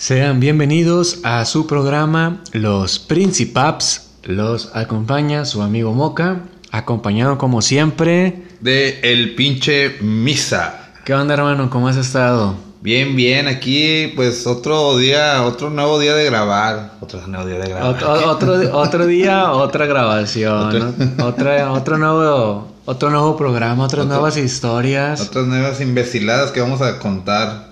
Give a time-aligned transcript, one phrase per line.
[0.00, 4.10] Sean bienvenidos a su programa Los Principaps.
[4.22, 8.44] Los acompaña su amigo Moca, acompañado como siempre.
[8.60, 10.92] De el pinche Misa.
[11.04, 11.68] ¿Qué onda, hermano?
[11.68, 12.54] ¿Cómo has estado?
[12.80, 16.92] Bien, bien, aquí pues otro día, otro nuevo día de grabar.
[17.00, 17.90] Otro nuevo día de grabar.
[17.92, 20.94] Otro, otro, otro día, otra grabación.
[21.16, 21.26] ¿no?
[21.26, 25.20] Otra, otro nuevo, otro nuevo programa, otras Otro- nuevas historias.
[25.20, 27.66] Otras nuevas imbeciladas que vamos a contar.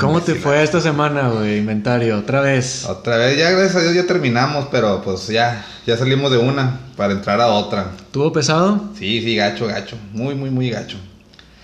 [0.00, 1.58] ¿Cómo te fue esta semana, güey?
[1.58, 2.86] Inventario, otra vez.
[2.86, 6.80] Otra vez, ya gracias a Dios ya terminamos, pero pues ya, ya salimos de una
[6.96, 7.90] para entrar a otra.
[8.10, 8.80] ¿Tuvo pesado?
[8.98, 9.96] Sí, sí, gacho, gacho.
[10.12, 10.96] Muy, muy, muy gacho.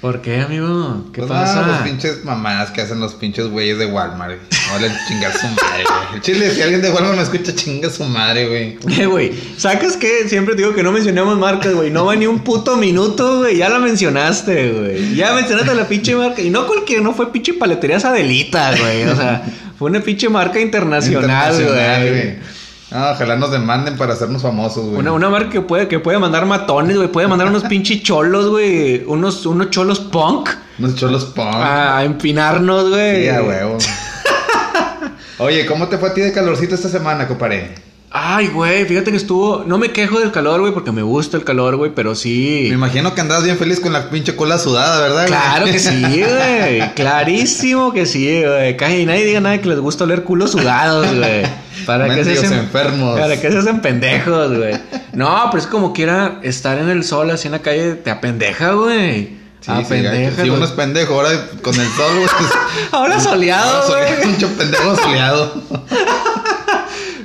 [0.07, 1.03] ¿Por qué, amigo?
[1.13, 1.63] ¿Qué Pues pasa?
[1.63, 4.39] nada, los pinches mamadas que hacen los pinches güeyes de Walmart.
[4.71, 6.15] valen chingar su madre, güey.
[6.15, 8.79] El chile, si alguien de Walmart me escucha, chinga su madre, güey.
[9.01, 11.91] Eh, güey, ¿sacas que Siempre digo que no mencionemos marcas, güey.
[11.91, 13.57] No va ni un puto minuto, güey.
[13.57, 15.17] Ya la mencionaste, güey.
[15.17, 16.41] Ya mencionaste la pinche marca.
[16.41, 19.09] Y no cualquier, no fue pinche paletería Adelita, güey.
[19.09, 19.43] O sea,
[19.77, 22.56] fue una pinche marca internacional, Internacional, güey.
[22.93, 25.01] Ah, ojalá nos demanden para hacernos famosos, güey.
[25.01, 27.09] Una, una marca que puede, que puede mandar matones, güey.
[27.09, 29.03] Puede mandar unos pinches cholos, güey.
[29.07, 31.55] Unos, unos cholos punk Unos cholos punk.
[31.55, 33.23] a, a empinarnos, güey.
[33.25, 33.79] Sí, a huevo.
[35.39, 37.75] Oye, ¿cómo te fue a ti de calorcito esta semana, compadre?
[38.11, 39.65] Ay, güey, fíjate que estuvo.
[39.67, 42.67] No me quejo del calor, güey, porque me gusta el calor, güey, pero sí.
[42.69, 45.27] Me imagino que andabas bien feliz con la pinche cola sudada, ¿verdad?
[45.27, 45.29] güey?
[45.29, 46.95] Claro que sí, güey.
[46.95, 48.77] Clarísimo que sí, güey.
[48.77, 51.45] Casi nadie diga nada que les gusta oler culos sudados, güey.
[51.85, 53.19] ¿Para qué se hacen enfermos.
[53.21, 54.75] ¿Para qué se hacen pendejos, güey?
[55.13, 58.73] No, pero es como quiera estar en el sol así en la calle te apendeja,
[58.73, 59.37] güey.
[59.61, 60.31] Sí, sí, apendeja.
[60.31, 60.43] gacho.
[60.45, 62.29] Si uno es pendejo, ahora con el sol, güey.
[62.93, 64.23] Ahora soleado, Ahora soleado, güey.
[64.23, 65.63] Pinche pendejo soleado.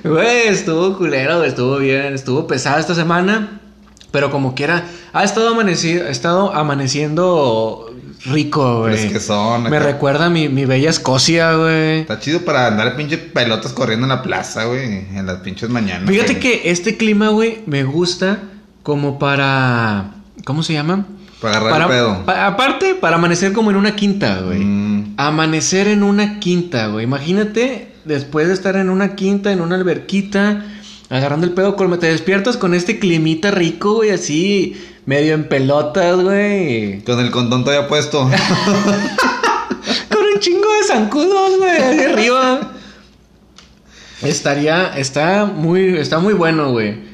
[0.04, 3.62] Güey, estuvo culero, estuvo bien, estuvo pesada esta semana,
[4.12, 7.94] pero como quiera, ha estado amanecido, ha estado amaneciendo
[8.26, 8.96] rico, güey.
[8.96, 9.64] Es que son.
[9.64, 12.02] Me recuerda a mi, mi bella Escocia, güey.
[12.02, 14.84] Está chido para andar pinche pelotas corriendo en la plaza, güey.
[14.84, 16.10] En las pinches mañanas.
[16.10, 16.42] Fíjate güey.
[16.42, 18.40] que este clima, güey, me gusta
[18.84, 20.16] como para.
[20.46, 21.06] ¿Cómo se llama?
[21.42, 22.26] Para agarrar el pedo.
[22.26, 24.60] pa- aparte, para amanecer como en una quinta, güey.
[24.60, 25.16] Mm.
[25.18, 27.04] Amanecer en una quinta, güey.
[27.06, 30.66] Imagínate, después de estar en una quinta, en una alberquita,
[31.10, 37.02] agarrando el pedo, te despiertas con este climita rico, güey, así, medio en pelotas, güey.
[37.04, 38.30] Con el condón todavía puesto.
[40.10, 42.72] Con un chingo de zancudos, güey, ahí arriba.
[44.22, 47.11] Estaría, está muy, está muy bueno, güey.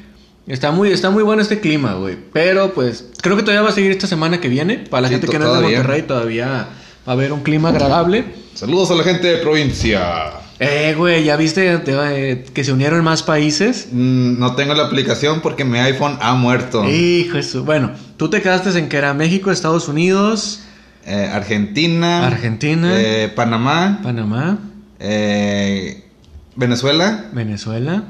[0.48, 2.16] Está muy, está muy bueno este clima, güey.
[2.32, 4.78] Pero pues, creo que todavía va a seguir esta semana que viene.
[4.78, 5.62] Para la Sí, gente que no es de.
[5.76, 6.68] Monterrey, todavía va
[7.06, 8.24] a haber un clima agradable.
[8.54, 10.30] Saludos a la gente de provincia.
[10.60, 13.88] Eh, güey, ¿ya viste eh, que se unieron más países?
[13.92, 16.88] Mm, no tengo la aplicación porque mi iPhone ha muerto.
[16.88, 20.62] Hijo de su- Bueno, tú te quedaste en que era México, Estados Unidos,
[21.06, 22.26] Eh, Argentina.
[22.26, 22.90] Argentina.
[22.96, 24.00] eh, Panamá.
[24.02, 24.58] Panamá,
[26.56, 27.26] Venezuela.
[27.32, 28.02] Venezuela,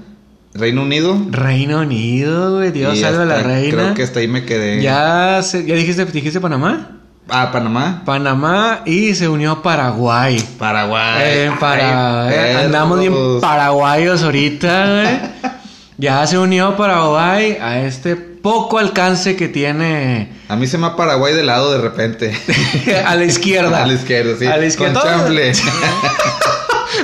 [0.55, 1.17] Reino Unido.
[1.31, 2.71] Reino Unido, güey.
[2.73, 3.71] Dios salve a la reina.
[3.77, 4.83] Creo que hasta ahí me quedé.
[4.83, 6.93] Ya, se- ya dijiste, dijiste Panamá.
[7.29, 8.03] Ah, Panamá.
[8.07, 10.43] Panamá y se unió Paraguay.
[10.59, 11.23] Paraguay.
[11.25, 15.19] Eh, para, Ay, eh, andamos bien paraguayos ahorita, güey.
[16.01, 20.95] Ya se unió Paraguay a este poco alcance que tiene A mí se me va
[20.97, 22.33] Paraguay de lado de repente.
[23.05, 23.83] a la izquierda.
[23.83, 24.47] a la izquierda, sí.
[24.47, 25.01] A la izquierda.
[25.01, 25.53] Con chanfle.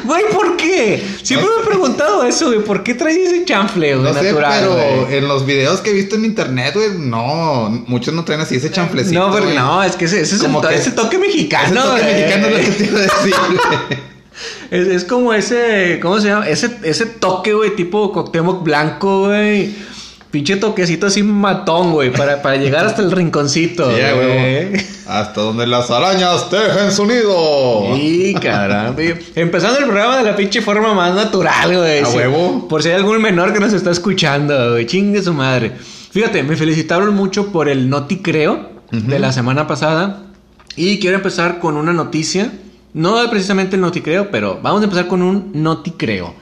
[0.03, 1.03] Güey, ¿por qué?
[1.23, 2.59] Siempre me he preguntado eso, güey.
[2.65, 5.93] ¿Por qué traes ese chanfle, güey, No sé, natural, pero en los videos que he
[5.95, 7.85] visto en internet, güey, no.
[7.87, 9.19] Muchos no traen así ese chanflecito.
[9.19, 9.57] No, porque güey.
[9.59, 11.81] no, es que ese, ese es el Como to- que- ese toque mexicano.
[11.81, 13.35] Ese toque mexicano es lo que te iba a decir.
[14.71, 16.49] Es, es como ese, ¿cómo se llama?
[16.49, 19.73] Ese, ese toque, güey, tipo Cuauhtémoc blanco, güey.
[20.35, 23.89] Pinche toquecito así matón, güey, para, para llegar hasta el rinconcito.
[23.95, 24.67] Sí, güey.
[24.69, 24.85] güey.
[25.07, 27.95] Hasta donde las arañas tejen su nido.
[27.95, 29.01] Sí, caramba.
[29.37, 32.01] Empezando el programa de la pinche forma más natural, güey.
[32.01, 32.17] A Sí.
[32.17, 32.67] huevo.
[32.67, 34.87] Por si hay algún menor que nos está escuchando, güey.
[34.87, 35.71] Chingue su madre.
[36.11, 40.25] Fíjate, me felicitaron mucho por el Noti Creo de la semana pasada.
[40.75, 42.51] Y quiero empezar con una noticia.
[42.93, 46.35] No precisamente el Noti Creo, pero vamos a empezar con un Noti Creo.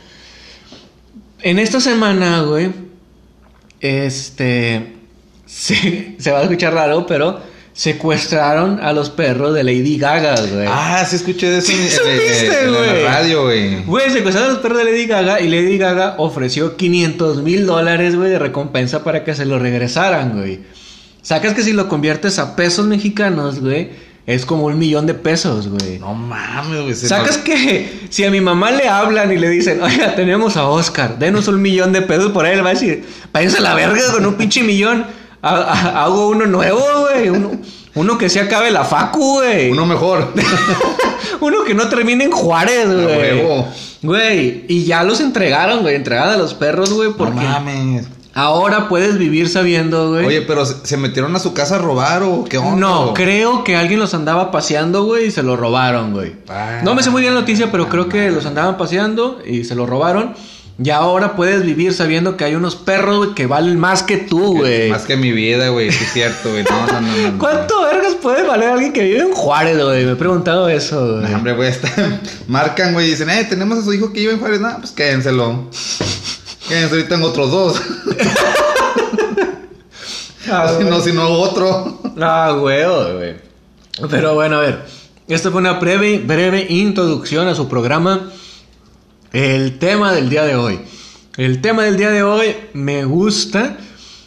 [1.42, 2.70] En esta semana, güey,
[3.82, 4.94] este.
[5.46, 7.40] Se, se va a escuchar raro, pero
[7.74, 10.66] secuestraron a los perros de Lady Gaga, güey.
[10.68, 13.02] Ah, sí escuché de eso Sí, en, en- supiste, en- en güey.
[13.02, 13.84] la radio, güey.
[13.84, 18.16] Güey, secuestraron a los perros de Lady Gaga y Lady Gaga ofreció 500 mil dólares,
[18.16, 20.60] güey, de recompensa para que se lo regresaran, güey.
[21.22, 23.90] Sacas que si lo conviertes a pesos mexicanos, güey,
[24.26, 25.98] es como un millón de pesos, güey.
[25.98, 26.94] No mames, güey.
[26.94, 31.18] Sacas que si a mi mamá le hablan y le dicen, oiga, tenemos a Oscar,
[31.18, 34.24] denos un millón de pesos por él, va a decir, váyanse a la verga con
[34.26, 35.04] un pinche millón.
[35.42, 37.28] Ha- ha- Hago uno nuevo, güey.
[37.30, 37.50] Uno,
[37.94, 39.70] Uno que se acabe la facu, güey.
[39.70, 40.32] Uno mejor.
[41.40, 43.42] Uno que no termine en Juárez, güey.
[44.02, 45.96] Güey, y ya los entregaron, güey.
[45.96, 48.06] Entregaron a los perros, güey, No porque mames.
[48.34, 50.26] Ahora puedes vivir sabiendo, güey.
[50.26, 52.76] Oye, pero ¿se metieron a su casa a robar o qué onda?
[52.76, 56.34] No, creo que alguien los andaba paseando, güey, y se lo robaron, güey.
[56.48, 56.80] Ah.
[56.82, 59.74] no me sé muy bien la noticia, pero creo que los andaban paseando y se
[59.74, 60.34] lo robaron.
[60.82, 64.56] Y ahora puedes vivir sabiendo que hay unos perros, güey, que valen más que tú,
[64.56, 64.88] güey.
[64.90, 65.92] Más que mi vida, güey.
[65.92, 66.64] Sí es cierto, güey.
[66.64, 67.38] No, no, no, no, no.
[67.38, 70.06] ¿Cuánto vergas puede valer alguien que vive en Juárez, güey?
[70.06, 71.32] Me he preguntado eso, güey.
[71.34, 74.40] Hombre, güey, está- marcan, güey, y dicen, eh, tenemos a su hijo que vive en
[74.40, 74.60] Juárez.
[74.60, 75.68] No, pues quédenselo.
[76.72, 77.82] Quédense, ahorita tengo otros dos.
[80.50, 82.00] Ah, si no, si no, otro.
[82.20, 83.36] Ah, güey, güey.
[84.10, 84.84] Pero bueno, a ver.
[85.28, 88.30] Esta fue una breve, breve introducción a su programa.
[89.32, 90.80] El tema del día de hoy.
[91.36, 93.76] El tema del día de hoy me gusta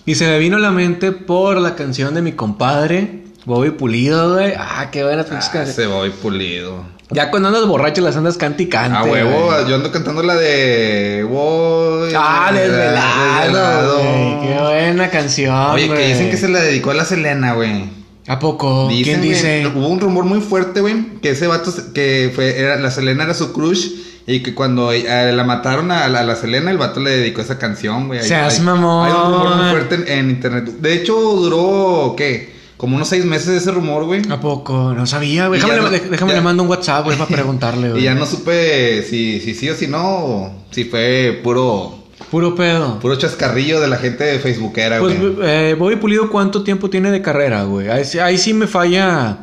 [0.06, 4.36] y se me vino a la mente por la canción de mi compadre, Bobby Pulido,
[4.36, 4.54] güey.
[4.58, 5.76] Ah, qué buena Ah, canciones.
[5.76, 6.86] se voy pulido.
[7.12, 8.68] Ya cuando andas borracho las andas cante.
[8.76, 9.68] Ah, huevo, güey.
[9.70, 11.26] yo ando cantando la de.
[11.30, 12.12] Voy.
[12.16, 13.98] Ah, desvelado, desvelado.
[14.00, 14.42] güey.
[14.42, 17.90] Qué buena canción, Oye, que dicen que se la dedicó a la Selena, güey.
[18.28, 18.88] ¿A poco?
[18.90, 19.68] Dicen, ¿Quién dice?
[19.68, 23.36] Hubo un rumor muy fuerte, güey, que ese vato, que fue, era, la Selena era
[23.36, 23.88] su crush,
[24.26, 27.42] y que cuando eh, la mataron a la, a la Selena, el vato le dedicó
[27.42, 28.24] esa canción, güey.
[28.24, 29.06] Seas mamón.
[29.08, 30.66] Hay un rumor muy fuerte en, en internet.
[30.80, 32.55] De hecho, duró, ¿qué?
[32.78, 34.22] Como unos seis meses ese rumor, güey.
[34.30, 34.94] ¿A poco?
[34.94, 35.62] No sabía, güey.
[35.62, 38.02] Déjame, le, déjame ya- le mando un WhatsApp, güey, para preguntarle, güey.
[38.02, 42.54] Y ya no supe si, si sí o si no, o si fue puro, Puro
[42.56, 43.00] pedo.
[43.00, 45.36] puro chascarrillo de la gente de Facebookera, Pues, güey.
[45.44, 47.88] eh, Bobby Pulido, ¿cuánto tiempo tiene de carrera, güey?
[47.90, 49.38] Ahí, sí- ahí sí me falla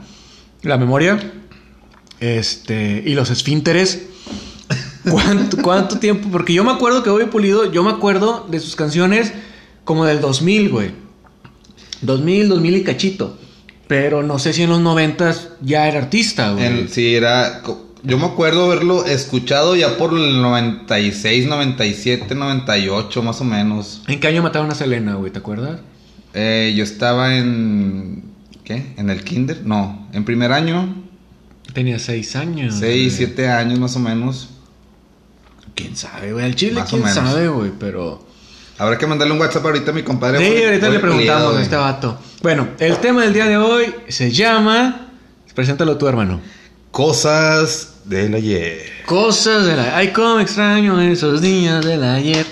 [0.63, 1.19] la memoria.
[2.21, 4.03] Este, y los esfínteres.
[5.11, 6.29] ¿Cuánto, ¿Cuánto tiempo?
[6.31, 9.33] Porque yo me acuerdo que Bobby Pulido, yo me acuerdo de sus canciones
[9.85, 11.02] como del 2000, güey.
[12.03, 13.39] 2000, 2000 y cachito.
[13.89, 16.65] Pero no sé si en los 90 ya era artista, güey.
[16.65, 17.63] En- sí, era.
[18.05, 24.03] Yo me acuerdo haberlo escuchado ya por el 96, 97, 98, más o menos.
[24.09, 25.31] ¿En qué año mataron a Selena, güey?
[25.31, 25.81] ¿Te acuerdas?
[26.35, 28.25] Eh, yo estaba en.
[28.65, 28.95] ¿Qué?
[28.97, 29.63] ¿En el kinder?
[29.65, 30.95] No, en primer año.
[31.75, 32.77] Tenía seis años.
[32.79, 33.11] 6, güey.
[33.11, 34.49] 7 años más o menos.
[35.75, 36.45] ¿Quién sabe, güey?
[36.45, 37.71] Al chile, Más ¿quién sabe, güey?
[37.79, 38.27] Pero...
[38.83, 40.39] Habrá que mandarle un WhatsApp ahorita a mi compadre.
[40.45, 42.19] Sí, Voy- ahorita voy le preguntamos a este vato.
[42.43, 45.09] Bueno, el tema del día de hoy se llama...
[45.55, 46.41] Preséntalo tú, hermano.
[46.91, 48.83] Cosas del ayer.
[49.07, 49.97] Cosas de la...
[49.97, 52.45] Ay, cómo extraño esos días del ayer.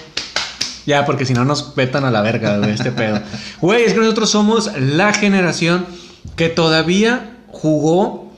[0.87, 3.21] Ya, porque si no nos vetan a la verga, güey, este pedo.
[3.61, 5.85] Güey, es que nosotros somos la generación
[6.37, 8.30] que todavía jugó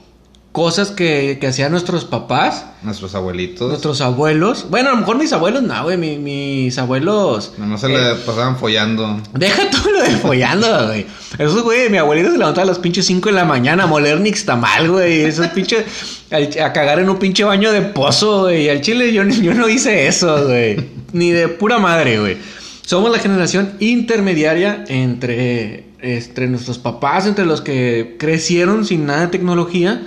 [0.53, 3.67] cosas que, que hacían nuestros papás, Nuestros abuelitos.
[3.69, 4.67] nuestros abuelos.
[4.69, 7.53] Bueno, a lo mejor mis abuelos no, güey, mi- mis abuelos...
[7.57, 9.19] No se eh, le pasaban follando.
[9.33, 11.05] Deja todo lo de follando, güey.
[11.39, 14.19] Esos, güey, mi abuelita se levantaba a las pinches 5 de la mañana a moler
[14.21, 15.21] nixtamal, güey.
[15.21, 15.85] Esos pinches.
[16.31, 18.69] A cagar en un pinche baño de pozo, güey.
[18.69, 20.77] Al chile yo, yo no hice eso, güey.
[21.13, 22.37] Ni de pura madre, güey.
[22.85, 29.27] Somos la generación intermediaria entre, entre nuestros papás, entre los que crecieron sin nada de
[29.27, 30.01] tecnología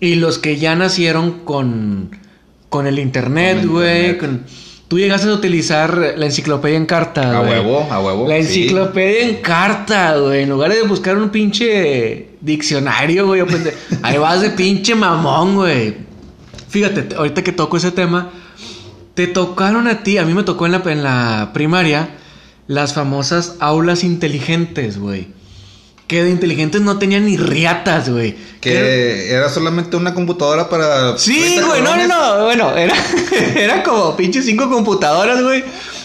[0.00, 2.10] y los que ya nacieron con,
[2.68, 4.18] con el internet, güey.
[4.18, 4.44] con-
[4.88, 7.60] Tú llegaste a utilizar la enciclopedia en carta, A güey.
[7.60, 8.26] huevo, a huevo.
[8.26, 8.40] La sí.
[8.40, 10.42] enciclopedia en carta, güey.
[10.42, 13.42] En lugar de buscar un pinche diccionario, güey.
[13.42, 15.94] pende- Ahí vas de pinche mamón, güey.
[16.68, 18.30] Fíjate, te- ahorita que toco ese tema,
[19.14, 22.08] te tocaron a ti, a mí me tocó en la, en la primaria,
[22.66, 25.28] las famosas aulas inteligentes, güey.
[26.10, 28.34] Que de inteligentes no tenían ni riatas, güey.
[28.60, 31.16] Que era solamente una computadora para.
[31.16, 32.44] Sí, 30 güey, no, no, no.
[32.46, 32.96] Bueno, era,
[33.54, 35.62] era como pinche cinco computadoras, güey.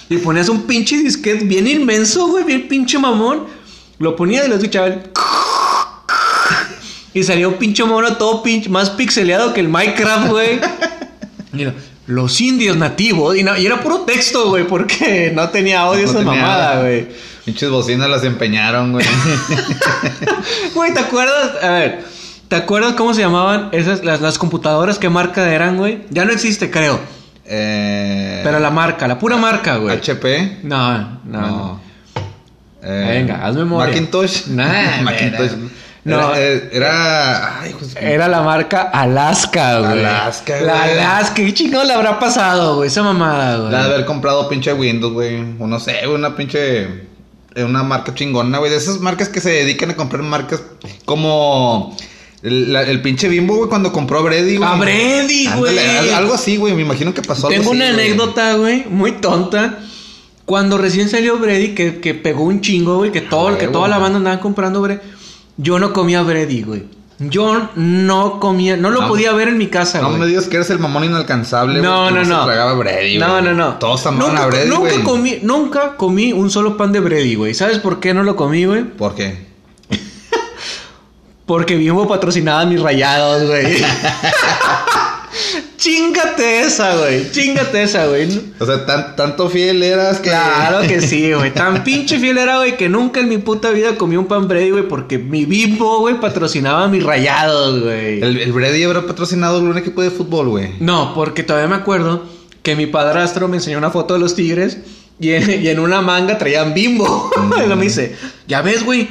[0.08, 3.48] Y ponías un pinche disquete bien inmenso, güey, bien pinche mamón.
[3.98, 4.86] Lo ponías y lo escuchaba.
[4.86, 5.02] el
[7.16, 10.60] Y salía un pinche mono todo pinche, más pixeleado que el Minecraft, güey.
[11.52, 11.74] Mira,
[12.08, 13.36] los indios nativos.
[13.38, 16.82] Y, no- y era puro texto, güey, porque no tenía audio No esa tenía- mamada,
[16.82, 17.08] güey.
[17.46, 19.06] Pinches bocinas las empeñaron, güey.
[20.74, 21.64] Güey, ¿te acuerdas?
[21.64, 22.04] A ver,
[22.48, 24.98] ¿te acuerdas cómo se llamaban esas, las, las computadoras?
[25.00, 26.00] ¿Qué marca eran, güey?
[26.10, 27.00] Ya no existe, creo.
[27.46, 29.96] eh, Pero la marca, la pura marca, güey.
[29.96, 30.60] HP.
[30.64, 31.80] No, no.
[32.84, 33.88] Eh, Venga, haz memoria.
[33.94, 34.48] Macintosh.
[34.48, 35.52] Nah, Macintosh.
[36.06, 36.34] No.
[36.36, 39.92] Era, eh, era- ay, Era la marca Alaska, güey.
[40.00, 41.00] Alaska, La güey.
[41.00, 41.34] Alaska.
[41.36, 42.88] ¿Qué chingado le habrá pasado, güey?
[42.88, 43.72] Esa mamada, güey.
[43.72, 45.42] La de haber comprado pinche Windows, güey.
[45.60, 46.84] O no sé, una pinche.
[47.56, 48.70] eh, Una marca chingona, güey.
[48.72, 50.62] De esas marcas que se dedican a comprar marcas
[51.06, 51.96] como.
[52.44, 54.70] El, la- el pinche Bimbo, güey, cuando compró a Brady, güey.
[54.70, 55.80] A Brady, güey.
[55.80, 56.76] al- Algo así, güey.
[56.76, 59.80] Me imagino que pasó algo Tengo así, una anécdota, güey, muy tonta.
[60.46, 63.98] Cuando recién salió Brady, que, que pegó un chingo, güey, que, todo, que toda la
[63.98, 65.00] banda andaba comprando Brady.
[65.58, 66.84] Yo no comía Brady, güey.
[67.18, 69.08] Yo no comía, no lo No.
[69.08, 70.20] podía ver en mi casa, No güey.
[70.20, 71.82] me digas que eres el mamón inalcanzable.
[71.82, 72.46] No, güey, que no, se no.
[72.46, 73.44] tragaba Brady, no, güey.
[73.46, 73.74] no, no.
[73.76, 75.04] Todos amaban nunca, a Brady, nunca güey.
[75.04, 77.54] comí, nunca comí un solo pan de Brady, güey.
[77.54, 78.84] ¿Sabes por qué no lo comí, güey?
[78.84, 79.46] ¿Por qué?
[81.46, 83.78] Porque Bimbo patrocinaba mis rayados, güey.
[85.78, 87.32] Chingate esa, güey.
[87.32, 88.28] Chingate esa, güey.
[88.60, 90.30] O sea, tan, tanto fiel eras que...
[90.30, 91.54] Claro que sí, güey.
[91.54, 94.72] Tan pinche fiel era, güey, que nunca en mi puta vida comí un pan Brady,
[94.72, 98.22] güey, porque mi Bimbo, güey, patrocinaba mis rayados, güey.
[98.22, 100.72] El, el Brady habrá patrocinado algún equipo de fútbol, güey.
[100.80, 102.24] No, porque todavía me acuerdo
[102.64, 104.80] que mi padrastro me enseñó una foto de los tigres
[105.20, 107.32] y en, y en una manga traían bimbo.
[107.56, 108.16] y luego me dice,
[108.48, 109.08] ya ves, güey,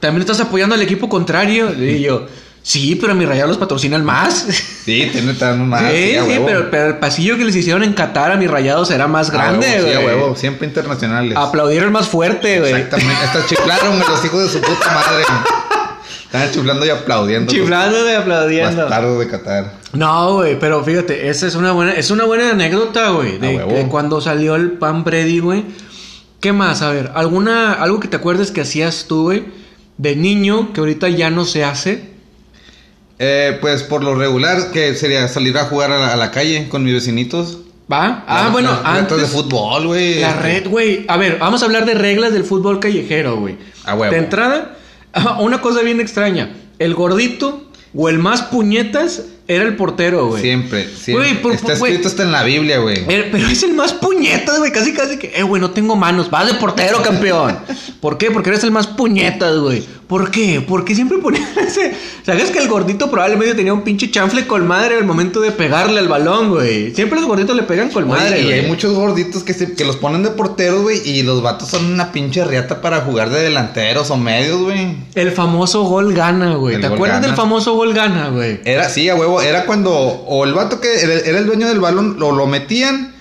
[0.00, 1.72] también estás apoyando al equipo contrario.
[1.74, 2.26] Y yo,
[2.62, 4.46] sí, pero mi rayados los patrocinan más.
[4.88, 5.82] Sí, tiene tan más.
[5.92, 6.46] sí, a sí, huevo.
[6.46, 9.66] pero, pero el pasillo que les hicieron en Qatar a mis rayados era más grande,
[9.66, 9.92] güey.
[9.92, 11.36] Sí, a huevo, siempre internacionales.
[11.36, 12.72] Aplaudieron más fuerte, güey.
[12.72, 13.14] Exactamente.
[13.22, 15.24] Hasta chiflaron los hijos de su puta madre.
[16.24, 17.52] Estaban chiflando y aplaudiendo.
[17.52, 18.80] Chiflando y aplaudiendo.
[18.82, 19.72] Bastardos de Qatar.
[19.92, 23.86] No, güey, pero fíjate, esa es una buena, es una buena anécdota, güey, de, de
[23.88, 25.64] cuando salió el pan Brady, güey.
[26.40, 26.80] ¿Qué más?
[26.80, 29.44] A ver, alguna, algo que te acuerdes que hacías tú, güey,
[29.96, 32.07] de niño que ahorita ya no se hace.
[33.18, 36.68] Eh, pues por lo regular, que sería salir a jugar a la, a la calle
[36.68, 37.58] con mis vecinitos.
[37.90, 38.24] ¿Va?
[38.28, 39.18] Ah, bueno, antes.
[39.18, 40.20] de fútbol, güey.
[40.20, 41.04] La Este, red, güey.
[41.08, 43.56] A ver, vamos a hablar de reglas del fútbol callejero, güey.
[43.84, 44.12] A huevo.
[44.12, 44.76] De entrada,
[45.40, 46.50] una cosa bien extraña.
[46.78, 50.42] El gordito o el más puñetas era el portero, güey.
[50.42, 51.30] Siempre, siempre.
[51.30, 53.04] Güey, por- Está escrito hasta en la Biblia, güey.
[53.06, 54.70] Pero es el más puñetas, güey.
[54.70, 56.30] Casi, casi que, eh, güey, no tengo manos.
[56.30, 57.58] Vas de portero, campeón.
[58.00, 58.30] ¿Por qué?
[58.30, 59.82] Porque eres el más puñetas, güey.
[60.06, 60.64] ¿Por qué?
[60.66, 61.92] Porque siempre ponían ese.
[62.24, 65.98] ¿Sabes que el gordito probablemente tenía un pinche chanfle con madre al momento de pegarle
[66.00, 66.94] al balón, güey?
[66.94, 69.96] Siempre los gorditos le pegan con madre, y hay muchos gorditos que, se- que los
[69.96, 74.10] ponen de porteros, güey, y los vatos son una pinche riata para jugar de delanteros
[74.10, 74.96] o medios, güey.
[75.14, 76.80] El famoso gol gana, güey.
[76.80, 78.60] ¿Te acuerdas del famoso gol gana, güey?
[78.64, 81.80] Era, sí, a huevo, era cuando o el vato que era, era el dueño del
[81.80, 83.14] balón lo, lo metían,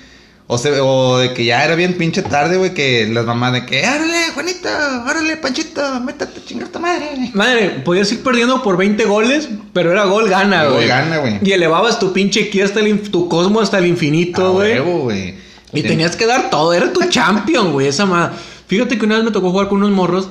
[0.50, 3.65] o, se, o de que ya era bien pinche tarde, güey, que las mamás de
[3.65, 7.31] que, árale, Juanita, árale, Panchito, métate a chingar tu madre.
[7.33, 10.88] Madre, podías ir perdiendo por 20 goles, pero era gol gana, Gol güey.
[10.88, 11.39] gana, güey.
[11.43, 14.79] Y elevabas tu pinche ki hasta el tu cosmo hasta el infinito, güey.
[14.79, 15.36] güey.
[15.74, 18.36] Y tenías que dar todo, era tu champion, güey, esa madre.
[18.67, 20.29] Fíjate que una vez me tocó jugar con unos morros.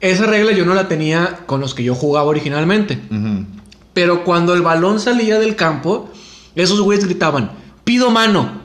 [0.00, 2.98] Esa regla yo no la tenía con los que yo jugaba originalmente.
[3.10, 3.35] Ujú.
[3.96, 6.10] Pero cuando el balón salía del campo,
[6.54, 8.60] esos güeyes gritaban, pido mano.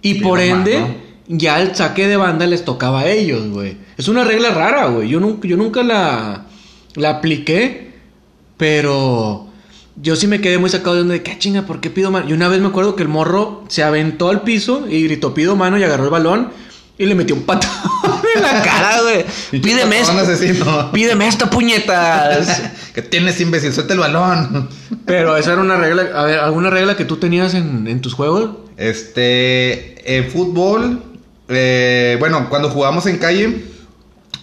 [0.00, 0.94] Y Pido por ende, mano.
[1.28, 3.76] ya el saque de banda les tocaba a ellos, güey.
[3.98, 5.10] Es una regla rara, güey.
[5.10, 6.46] Yo nunca, yo nunca la,
[6.94, 7.92] la apliqué,
[8.56, 9.48] pero
[9.96, 12.30] yo sí me quedé muy sacado de onda de qué chinga, ¿por qué pido mano?
[12.30, 15.56] Y una vez me acuerdo que el morro se aventó al piso y gritó, pido
[15.56, 16.48] mano y agarró el balón
[16.96, 17.42] y le metió un
[18.34, 19.24] en la cara, güey.
[19.62, 20.12] Pídeme esto.
[20.12, 20.92] asesino.
[20.92, 22.62] Pídeme esto, puñetas.
[22.94, 23.72] ¿Qué tienes, imbécil?
[23.72, 24.68] Suelta el balón.
[25.06, 26.08] Pero esa era una regla.
[26.14, 28.50] A ver, ¿alguna regla que tú tenías en, en tus juegos?
[28.76, 31.02] Este, en fútbol,
[31.48, 33.64] eh, bueno, cuando jugábamos en calle,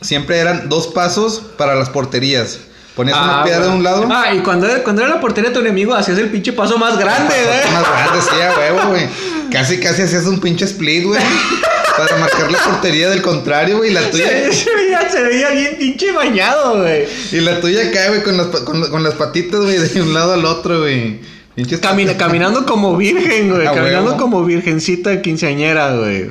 [0.02, 2.60] siempre eran dos pasos para las porterías.
[2.98, 4.10] Ponías una piedra de un lado.
[4.12, 6.80] Ah, y cuando era, cuando era la portería de tu enemigo, hacías el pinche paso
[6.80, 7.72] más grande, pasote ¿eh?
[7.72, 9.08] más grande, sí, a huevo, güey.
[9.52, 11.22] Casi, casi hacías un pinche split, güey.
[11.96, 13.92] Para marcar la portería del contrario, güey.
[13.92, 14.28] y La tuya.
[14.28, 17.06] Se, se veía, se veía bien pinche bañado, güey.
[17.32, 20.34] Y la tuya acá, güey, con las, con, con las patitas, güey, de un lado
[20.34, 21.20] al otro, güey.
[21.80, 23.66] Camina, caminando como virgen, güey.
[23.66, 24.18] Caminando huevo.
[24.18, 26.30] como virgencita quinceañera, güey.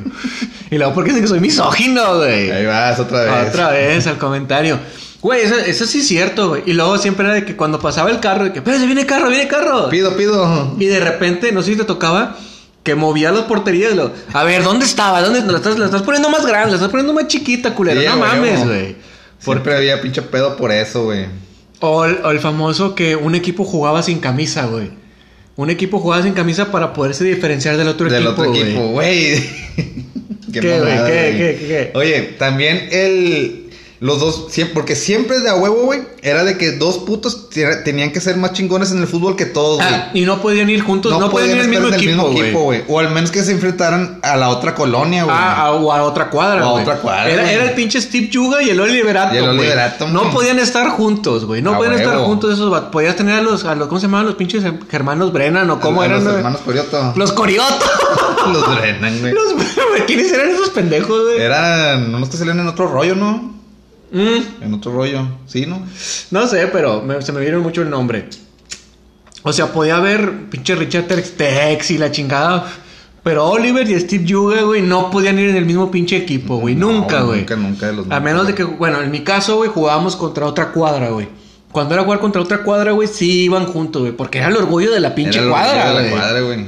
[0.71, 2.51] Y luego, ¿por qué dicen que soy misógino, güey?
[2.51, 3.49] Ahí vas, otra vez.
[3.49, 4.79] Otra vez al comentario.
[5.23, 6.63] Güey, eso, eso sí es cierto, güey.
[6.67, 9.29] Y luego siempre era de que cuando pasaba el carro, de que, espérate, viene carro,
[9.29, 9.89] viene carro.
[9.89, 10.77] Pido, pido.
[10.79, 12.37] Y de repente, no sé si te tocaba,
[12.83, 13.95] que movía las porterías.
[13.97, 15.21] Lo, a ver, ¿dónde estaba?
[15.23, 16.71] ¿Dónde la estás, la estás poniendo más grande?
[16.71, 18.01] La estás poniendo más chiquita, culero.
[18.01, 18.97] Sí, no mames, güey.
[19.39, 21.27] Siempre había pinche pedo por eso, güey.
[21.81, 24.91] O el, o el famoso que un equipo jugaba sin camisa, güey.
[25.57, 28.31] Un equipo jugaba sin camisa para poderse diferenciar del otro Del equipo.
[28.43, 28.63] otro güey.
[28.63, 29.51] equipo, güey.
[30.53, 31.37] ¿Qué, mamada, ¿Qué, güey.
[31.39, 31.91] qué, qué, qué?
[31.95, 33.66] Oye, también el.
[33.99, 37.77] Los dos, siempre, porque siempre de a huevo, güey, era de que dos putos te-
[37.77, 39.89] tenían que ser más chingones en el fútbol que todos, güey.
[39.95, 42.85] Ah, y no podían ir juntos, no, podían ir en el mismo equipo, güey.
[42.89, 45.35] O al menos que se enfrentaran a la otra colonia, güey.
[45.39, 48.29] Ah, a- o a otra cuadra, O a otra cuadra, Era, era el pinche Steve
[48.29, 49.59] Yuga y el Oliver Atom, Y el güey.
[49.61, 51.63] Oliver Atom, No podían estar juntos, güey.
[51.63, 52.91] No podían estar juntos esos vatos.
[52.93, 54.63] Podías tener a los, a los, ¿cómo se llamaban los pinches
[54.93, 56.23] hermanos Brennan o cómo A eran?
[56.23, 57.13] Los hermanos Corioto.
[57.17, 57.85] Los Corioto.
[58.53, 59.35] Los drenan, güey.
[60.07, 61.41] ¿Quiénes eran esos pendejos, güey?
[61.41, 63.56] Eran unos que salían en otro rollo, ¿no?
[64.17, 65.85] Mm, En otro rollo, ¿sí, no?
[66.31, 68.29] no sé, pero me- se me vieron mucho el nombre.
[69.43, 72.67] O sea, podía haber pinche Richard Tex y la chingada.
[73.23, 76.75] Pero Oliver y Steve Yuga, güey, no podían ir en el mismo pinche equipo, güey.
[76.77, 77.41] No, nunca, güey.
[77.41, 80.47] Nunca, nunca de los A menos de que, bueno, en mi caso, güey, jugábamos contra
[80.47, 81.29] otra cuadra, güey.
[81.73, 84.13] cuando era jugar contra otra cuadra, güey, sí iban juntos, güey.
[84.17, 86.05] Porque era el orgullo de la pinche Era el cuadra, de güey.
[86.05, 86.65] la cuadra, güey.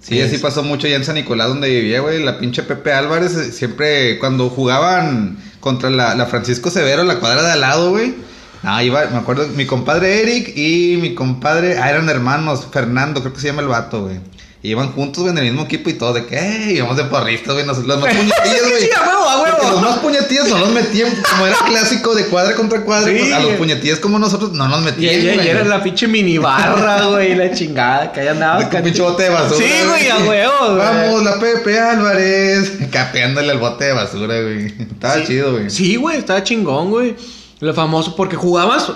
[0.00, 2.24] Sí, Es- así pasó mucho allá en San Nicolás donde vivía, güey.
[2.24, 7.42] La pinche Pepe Álvarez eh, siempre cuando jugaban contra la, la Francisco Severo, la cuadra
[7.42, 8.14] de al lado, güey.
[8.62, 13.32] Ah, iba, me acuerdo, mi compadre Eric y mi compadre, ah, eran hermanos, Fernando, creo
[13.32, 14.20] que se llama el vato, güey.
[14.62, 17.64] Iban juntos, güey, en el mismo equipo y todo, de que, íbamos de porristas, güey,
[17.64, 18.34] los más puñetillos,
[18.68, 18.80] güey.
[18.82, 19.56] Sí, a huevo, a huevo.
[19.58, 23.16] Porque Los más puñetillos no los metían, como era clásico de cuadra contra cuadra, Sí.
[23.20, 26.06] pues, a los puñetillos como nosotros no nos Y, metían, y- y era la pinche
[26.08, 28.68] mini barra, güey, la chingada, que ahí andabas.
[28.70, 29.66] De un pinche bote de basura.
[29.66, 30.76] Sí, güey, a huevo, güey.
[30.78, 32.72] Vamos, la Pepe Álvarez.
[32.92, 34.66] Capeándole al bote de basura, güey.
[34.78, 35.24] Estaba Sí.
[35.26, 35.70] chido, güey.
[35.70, 37.16] Sí, güey, estaba chingón, güey.
[37.60, 38.92] Lo famoso, porque jugabas,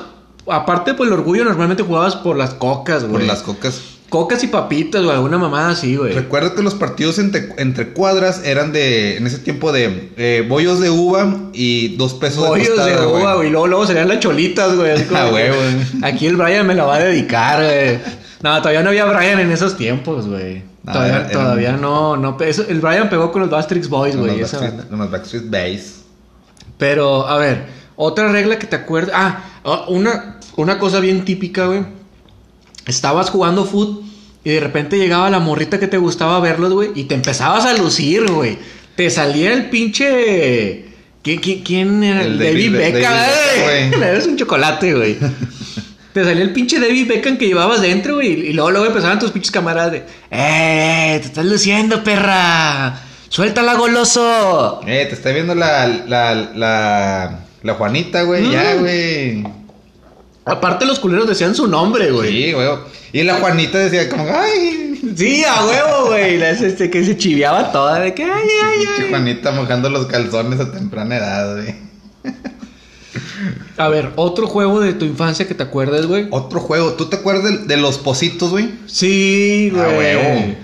[0.46, 3.12] aparte por el orgullo, normalmente jugabas por las cocas, güey.
[3.12, 3.80] Por las cocas.
[4.14, 6.12] Cocas y papitas, güey, alguna mamada así, güey.
[6.12, 10.78] Recuerdo que los partidos entre, entre cuadras eran de, en ese tiempo, de eh, bollos
[10.78, 13.48] de uva y dos pesos Bollos de de tostada, uva, güey.
[13.48, 15.04] Y luego, luego serían las cholitas, güey.
[15.06, 16.06] como Ah.
[16.06, 17.98] Aquí el Brian me la va a dedicar, güey.
[18.40, 20.62] No, todavía no había Brian en esos tiempos, güey.
[20.84, 22.36] No, todavía era- era todavía un- no, no.
[22.40, 24.38] eso- el Brian pegó con los Bastrix Boys, güey.
[24.38, 24.84] los Backstreet- banda.
[24.88, 25.94] con los Backstreet Bass.
[26.78, 27.64] Pero, a ver,
[27.96, 29.12] otra regla que te acuerdas.
[29.12, 32.03] Ah, ah, una, una cosa bien típica, güey.
[32.86, 34.02] Estabas jugando foot
[34.44, 37.74] y de repente llegaba la morrita que te gustaba verlos, güey, y te empezabas a
[37.74, 38.58] lucir, güey.
[38.96, 40.84] Te salía el pinche.
[41.22, 42.22] ¿Quién, quién, quién era?
[42.22, 43.90] El David, David- Beckham, Beckham, güey.
[43.90, 44.02] güey.
[44.10, 45.16] Eres un chocolate, güey.
[46.12, 48.48] Te salía el pinche David Beckham que llevabas dentro, güey.
[48.48, 50.04] Y luego, luego empezaban tus pinches camaradas de.
[50.30, 51.18] ¡Eh!
[51.20, 53.00] ¡Te estás luciendo, perra!
[53.30, 54.80] ¡Suéltala, goloso!
[54.86, 58.42] Eh, te está viendo la, la, la, la Juanita, güey.
[58.44, 58.50] Mm.
[58.52, 59.42] Ya, güey.
[60.46, 62.30] Aparte, los culeros decían su nombre, güey.
[62.30, 62.68] Sí, güey.
[63.12, 65.00] Y la Juanita decía como, ay.
[65.16, 66.36] Sí, a huevo, güey.
[66.38, 68.24] La- Este, que se chiviaba toda de que.
[68.24, 69.06] ¡Ay, ay, ay!
[69.10, 71.74] Juanita mojando los calzones a temprana edad, güey.
[73.76, 76.26] A ver, otro juego de tu infancia que te acuerdes, güey.
[76.30, 76.92] Otro juego.
[76.92, 78.70] ¿Tú te acuerdas de, de los positos, güey?
[78.86, 79.96] Sí, güey.
[79.96, 80.54] huevo.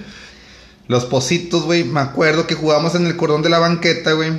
[0.88, 1.84] Los positos, güey.
[1.84, 4.32] Me acuerdo que jugábamos en el cordón de la banqueta, güey.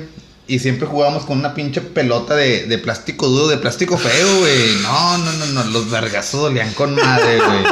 [0.46, 4.76] Y siempre jugábamos con una pinche pelota de, de plástico duro, de plástico feo, güey.
[4.82, 5.64] No, no, no, no.
[5.70, 7.64] Los vergazos dolían con madre, güey.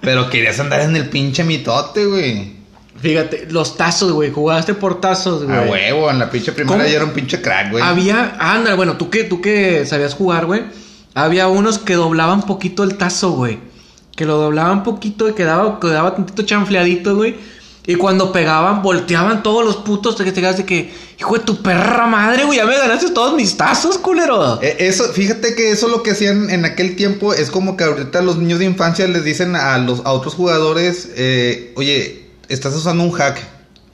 [0.00, 2.60] Pero querías andar en el pinche mitote, güey.
[3.00, 4.30] Fíjate, los tazos, güey.
[4.30, 5.56] Jugaste por tazos, güey.
[5.56, 6.88] A huevo, en la pinche primera ¿Cómo?
[6.88, 7.82] ya era un pinche crack, güey.
[7.82, 10.64] Había, anda, bueno, tú que, tú que sabías jugar, güey.
[11.14, 13.58] Había unos que doblaban poquito el tazo, güey.
[14.16, 17.36] Que lo doblaban poquito y quedaba, quedaba tantito chanfleadito, güey.
[17.86, 20.14] Y cuando pegaban, volteaban todos los putos.
[20.16, 23.56] Te quedas de que, hijo de tu perra madre, güey, ya me ganaste todos mis
[23.56, 24.60] tazos, culero.
[24.62, 28.20] Eh, Eso, fíjate que eso lo que hacían en aquel tiempo es como que ahorita
[28.22, 33.02] los niños de infancia les dicen a los a otros jugadores, eh, oye, estás usando
[33.02, 33.38] un hack,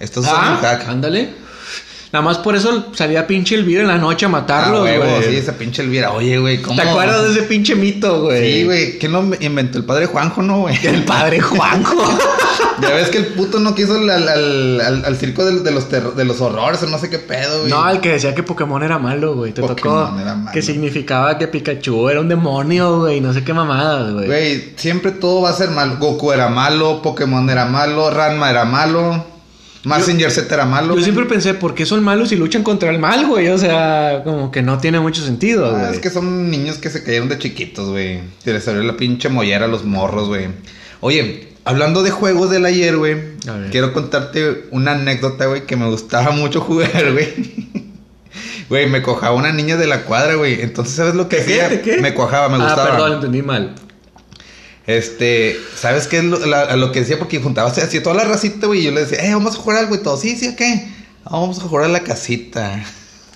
[0.01, 0.89] estás usando un Ah, hack.
[0.89, 1.46] ándale.
[2.13, 5.25] Nada más por eso salía pinche Elvira en la noche a Ah, matarlos, huevo, güey.
[5.25, 6.81] sí, esa pinche Elvira, oye, güey, ¿cómo?
[6.81, 8.53] ¿Te acuerdas de ese pinche mito, güey?
[8.61, 9.79] Sí, güey, ¿quién lo inventó?
[9.79, 10.79] El padre Juanjo, ¿no, güey?
[10.87, 11.97] El padre Juanjo.
[12.79, 15.71] Ya ves que el puto no quiso al, al, al- al- al circo de, de
[15.71, 17.71] los de los horrores o no sé qué pedo, güey.
[17.71, 19.53] No, el que decía que Pokémon era malo, güey.
[19.53, 20.21] Te Pokémon tocó.
[20.21, 20.51] era malo.
[20.53, 23.23] Que significaba que Pikachu era un demonio, güey.
[23.23, 24.27] No sé qué mamadas, güey.
[24.27, 25.97] Güey, siempre todo va a ser malo.
[25.99, 29.25] Goku era malo, Pokémon era malo, Ranma era malo,
[29.87, 30.97] Mazinger Z era malo.
[30.97, 33.49] Yo siempre pensé, ¿por qué son malos y luchan contra el mal, güey?
[33.49, 35.93] O sea, como que no tiene mucho sentido, Ah, güey.
[35.95, 38.21] es que son niños que se cayeron de chiquitos, güey.
[38.43, 40.49] Se les abrió la pinche mollera a los morros, güey.
[41.01, 43.17] Oye, hablando de juegos del ayer, güey.
[43.71, 47.29] Quiero contarte una anécdota, güey, que me gustaba mucho jugar, güey.
[48.69, 50.61] Güey, me cojaba una niña de la cuadra, güey.
[50.61, 51.83] Entonces, ¿sabes lo que ¿Qué, hacía?
[51.83, 51.99] qué?
[51.99, 52.91] Me cuajaba, me Ah, gustaba.
[52.91, 53.77] perdón, entendí mal.
[54.87, 57.19] Este, ¿sabes qué es lo, la- lo que decía?
[57.19, 58.81] Porque juntaba así toda la racita, güey.
[58.81, 60.17] Y yo le decía, eh, vamos a jugar algo y todo.
[60.17, 60.89] Sí, sí, ¿a qué?
[61.25, 62.85] Vamos a jugar a la casita.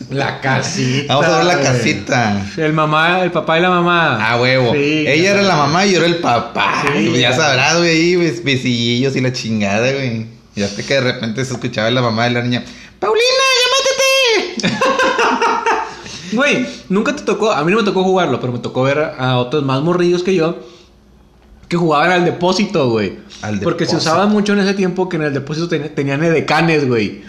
[0.08, 1.14] La casita.
[1.14, 2.46] Vamos a ver la casita.
[2.56, 4.16] El mamá, el papá y la mamá.
[4.20, 4.72] Ah, huevo.
[4.72, 6.84] Sí, Ella era la mamá y yo era el papá.
[6.96, 10.26] Sí, Pues ya sabrás, güey, ahí, besillillos y la chingada, güey.
[10.56, 12.64] Y hasta que de repente se escuchaba la mamá de la niña,
[12.98, 13.26] Paulina,
[14.62, 14.76] ya métete.
[16.32, 19.36] Güey, nunca te tocó, a mí no me tocó jugarlo, pero me tocó ver a
[19.38, 20.56] otros más morrillos que yo
[21.70, 23.12] que jugaban al depósito, güey.
[23.42, 26.86] Al Porque se usaba mucho en ese tiempo que en el depósito ten- tenían edecanes,
[26.88, 27.22] güey.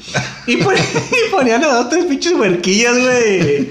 [0.47, 0.73] Y, pon-
[1.27, 3.69] y ponían a dos, tres pinches huerquillas, güey.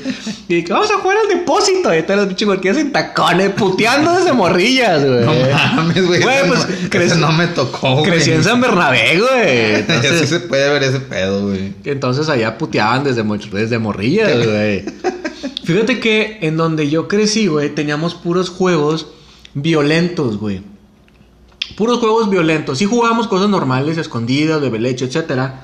[0.48, 1.92] Y que vamos a jugar al depósito.
[1.92, 5.24] Y están las pinches huerquillas en tacones, puteando desde morrillas, güey.
[5.26, 6.22] No mames, güey.
[6.22, 8.10] Pues, no, me tocó, güey.
[8.12, 9.72] Crecí en San Bernabé, güey.
[9.72, 11.74] Ya sí Entonces, se puede ver ese pedo, güey.
[11.84, 14.84] entonces allá puteaban desde, desde morrillas, güey.
[15.64, 19.08] Fíjate que en donde yo crecí, güey, teníamos puros juegos
[19.54, 20.62] violentos, güey.
[21.76, 22.78] Puros juegos violentos.
[22.78, 25.62] Sí jugábamos cosas normales, escondidas, bebe leche, etcétera.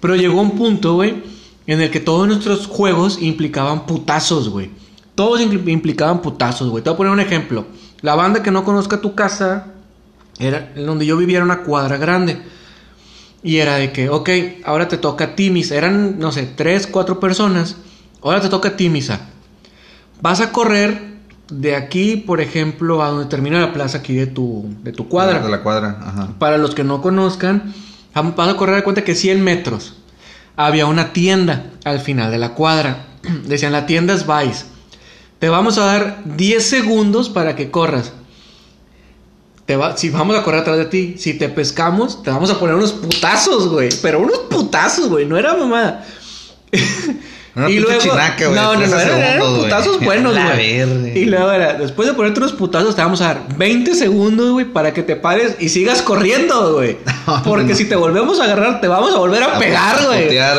[0.00, 1.22] Pero llegó un punto, güey,
[1.66, 4.70] en el que todos nuestros juegos implicaban putazos, güey.
[5.14, 6.82] todos impl- implicaban putazos, güey.
[6.82, 7.66] Te voy a poner un ejemplo.
[8.00, 9.66] La banda que no conozca tu casa,
[10.38, 12.40] era en donde yo vivía era una cuadra grande.
[13.42, 14.30] Y era de que, ok,
[14.64, 15.74] ahora te toca a ti, Misa.
[15.74, 17.76] Eran, no sé, tres, cuatro personas.
[18.22, 19.28] Ahora te toca a ti, Misa.
[20.22, 21.09] Vas a correr
[21.50, 25.40] de aquí, por ejemplo, a donde termina la plaza aquí de tu, de tu cuadra.
[25.40, 26.34] De la cuadra, ajá.
[26.38, 27.74] Para los que no conozcan,
[28.14, 29.96] vas a correr de cuenta que 100 metros.
[30.56, 33.06] Había una tienda al final de la cuadra.
[33.46, 34.64] Decían, la tienda es Vice.
[35.38, 38.12] Te vamos a dar 10 segundos para que corras.
[39.64, 42.58] Te va, si vamos a correr atrás de ti, si te pescamos, te vamos a
[42.58, 43.88] poner unos putazos, güey.
[44.02, 45.26] Pero unos putazos, güey.
[45.26, 46.04] No era mamada.
[47.60, 51.18] Una pinche chinaca, güey, No, no, no, 13 eran, putazos buenos, güey.
[51.18, 54.64] Y luego era, después de ponerte unos putazos, te vamos a dar 20 segundos, güey,
[54.66, 56.98] para que te pares y sigas corriendo, güey.
[57.26, 57.76] No, Porque no.
[57.76, 60.02] si te volvemos a agarrar, te vamos a volver a, A pegar,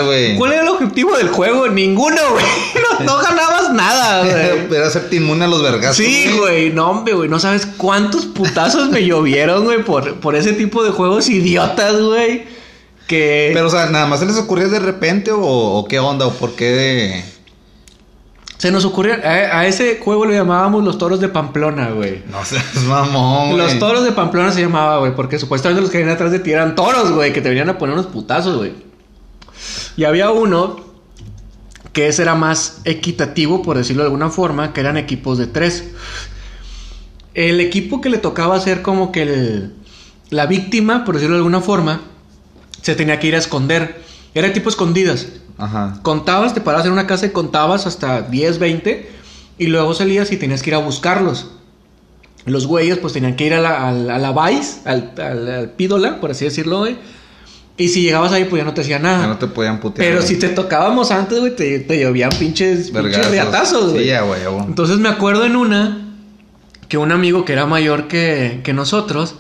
[0.06, 0.38] güey.
[0.38, 1.68] ¿Cuál era el objetivo del juego?
[1.68, 2.46] Ninguno, güey.
[3.02, 4.78] No, no ganabas nada, güey.
[4.78, 5.98] Era hacerte inmune a los vergazos.
[5.98, 10.54] Sí, güey, no, hombre, güey, no sabes cuántos putazos me llovieron, güey, por, por ese
[10.54, 12.44] tipo de juegos idiotas, güey.
[13.12, 13.52] Que...
[13.54, 16.32] Pero, o sea, nada más se les ocurría de repente o, o qué onda o
[16.32, 17.24] por qué de...
[18.58, 19.28] Se nos ocurrió, a,
[19.60, 22.22] a ese juego le llamábamos los toros de Pamplona, güey.
[22.32, 23.58] No seas mamón, güey.
[23.58, 26.52] Los toros de Pamplona se llamaba, güey, porque supuestamente los que venían atrás de ti
[26.52, 28.74] eran toros, güey, que te venían a poner unos putazos, güey.
[29.98, 30.78] Y había uno
[31.92, 35.86] que ese era más equitativo, por decirlo de alguna forma, que eran equipos de tres.
[37.34, 39.74] El equipo que le tocaba ser como que el-
[40.30, 42.02] la víctima, por decirlo de alguna forma,
[42.82, 44.02] se tenía que ir a esconder.
[44.34, 45.28] Era tipo escondidas.
[45.58, 46.00] Ajá.
[46.02, 49.10] Contabas, te parabas en una casa y contabas hasta 10, 20
[49.60, 51.52] y luego salías y tenías que ir a buscarlos.
[52.46, 55.50] Los güeyes pues tenían que ir a la, a la, a la Vice, al, al-
[55.50, 56.98] al pídola, por así decirlo, güey.
[57.78, 59.22] Y si llegabas ahí pues ya no te hacía nada.
[59.22, 60.08] Ya no te podían putear.
[60.08, 60.28] Pero güey.
[60.28, 63.04] si te tocábamos antes, güey, te, te llovían pinches, güey.
[64.00, 64.42] Sí, ya, güey.
[64.42, 64.66] ya, güey.
[64.66, 66.08] Entonces me acuerdo en una
[66.88, 69.36] que un amigo que era mayor que, que nosotros,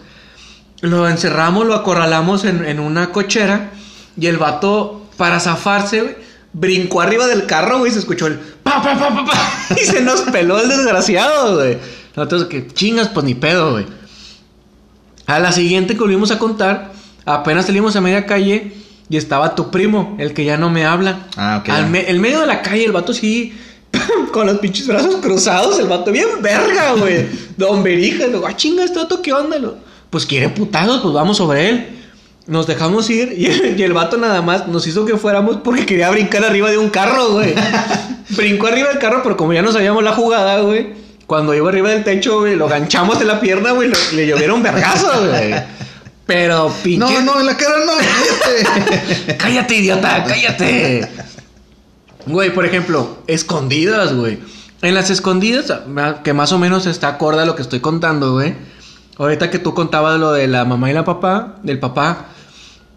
[0.82, 3.72] lo encerramos, lo acorralamos en, en una cochera
[4.18, 6.16] y el vato, para zafarse, güey,
[6.54, 9.86] brincó arriba del carro, güey, y se escuchó el pa, pa, pa, pa, pa, y
[9.86, 11.78] se nos peló el desgraciado, güey.
[12.16, 13.86] Nosotros que chingas, pues ni pedo, güey.
[15.28, 16.92] A la siguiente que volvimos a contar,
[17.26, 18.74] apenas salimos a media calle
[19.10, 21.20] y estaba tu primo, el que ya no me habla.
[21.38, 21.70] Ah, ok.
[21.70, 23.54] Al me- el medio de la calle, el vato sí,
[24.34, 27.28] con los pinches brazos cruzados, el vato bien verga, güey.
[27.56, 29.58] Don Berija, luego, ah, chinga, este vato, ¿qué onda?
[29.58, 29.78] Lo-
[30.12, 31.88] Pues quiere putados, pues vamos sobre él.
[32.46, 35.86] Nos dejamos ir y el, y el vato nada más nos hizo que fuéramos porque
[35.86, 37.56] quería brincar arriba de un carro, güey.
[38.30, 40.94] Brincó arriba del carro, pero como ya no sabíamos la jugada, güey.
[41.28, 45.28] Cuando iba arriba del techo, güey, lo ganchamos en la pierna, güey, le llovieron vergazos,
[45.30, 45.54] güey.
[46.26, 47.14] Pero pinche.
[47.14, 47.94] No, no, en la cara no.
[47.98, 49.36] cállate.
[49.38, 51.10] Cállate, idiota, cállate.
[52.26, 54.40] Güey, por ejemplo, escondidas, güey.
[54.82, 55.74] En las escondidas,
[56.24, 58.56] que más o menos está acorde a lo que estoy contando, güey.
[59.22, 62.26] Ahorita que tú contabas lo de la mamá y la papá, del papá,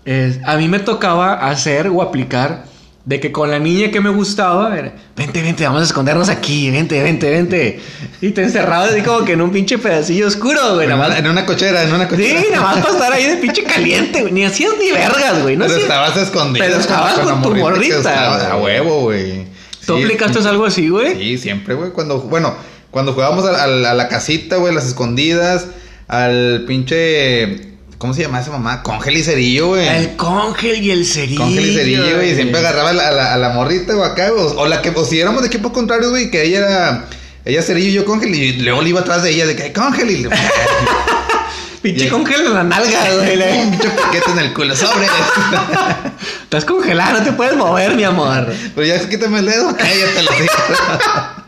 [0.07, 2.65] eh, a mí me tocaba hacer o aplicar
[3.05, 6.71] de que con la niña que me gustaba, era, vente, vente, vamos a escondernos aquí,
[6.71, 7.81] vente, vente, vente.
[8.23, 10.85] Y te encerrabas así como que en un pinche pedacillo oscuro, güey.
[10.85, 12.41] en, Nada una, más, en una cochera, en una cochera.
[12.41, 14.33] sí, nada más para estar ahí de pinche caliente, güey.
[14.33, 15.57] Ni hacías ni vergas, güey.
[15.57, 16.65] No Pero hacías- estabas escondido.
[16.67, 18.53] Pero estabas la con tu morrita.
[18.53, 19.45] A huevo, güey.
[19.87, 21.15] ¿Tú Sí, aplicaste pinche- algo así, güey?
[21.15, 21.91] Sí, siempre, güey.
[21.91, 22.55] Cuando, bueno,
[22.91, 25.67] cuando jugábamos a, a- a la casita, güey, las escondidas,
[26.09, 27.73] al pinche.
[27.99, 28.83] ¿Cómo se llama esa mamá?
[28.83, 29.87] Congel y cerillo, güey.
[29.89, 31.41] El congel y el cerillo.
[31.41, 32.33] Congel y cerillo, güey.
[32.33, 34.45] y Siempre agarraba a la, a la, a la morrita, güey, acá, güey.
[34.57, 37.05] O, la que, o si éramos de equipo contrario, güey, que ella era.
[37.47, 38.35] Ella cerillo y yo congel.
[38.35, 40.11] Y luego le iba atrás de ella, de que congel.
[40.11, 40.29] Y.
[41.83, 43.39] Pinche Y- congel en la nalga, güey.
[43.63, 45.07] un pinche piquete en el culo, sobre.
[46.43, 48.53] Estás congelado, no te puedes mover, mi amor.
[48.75, 51.44] Pero ya quítame el dedo, cállate la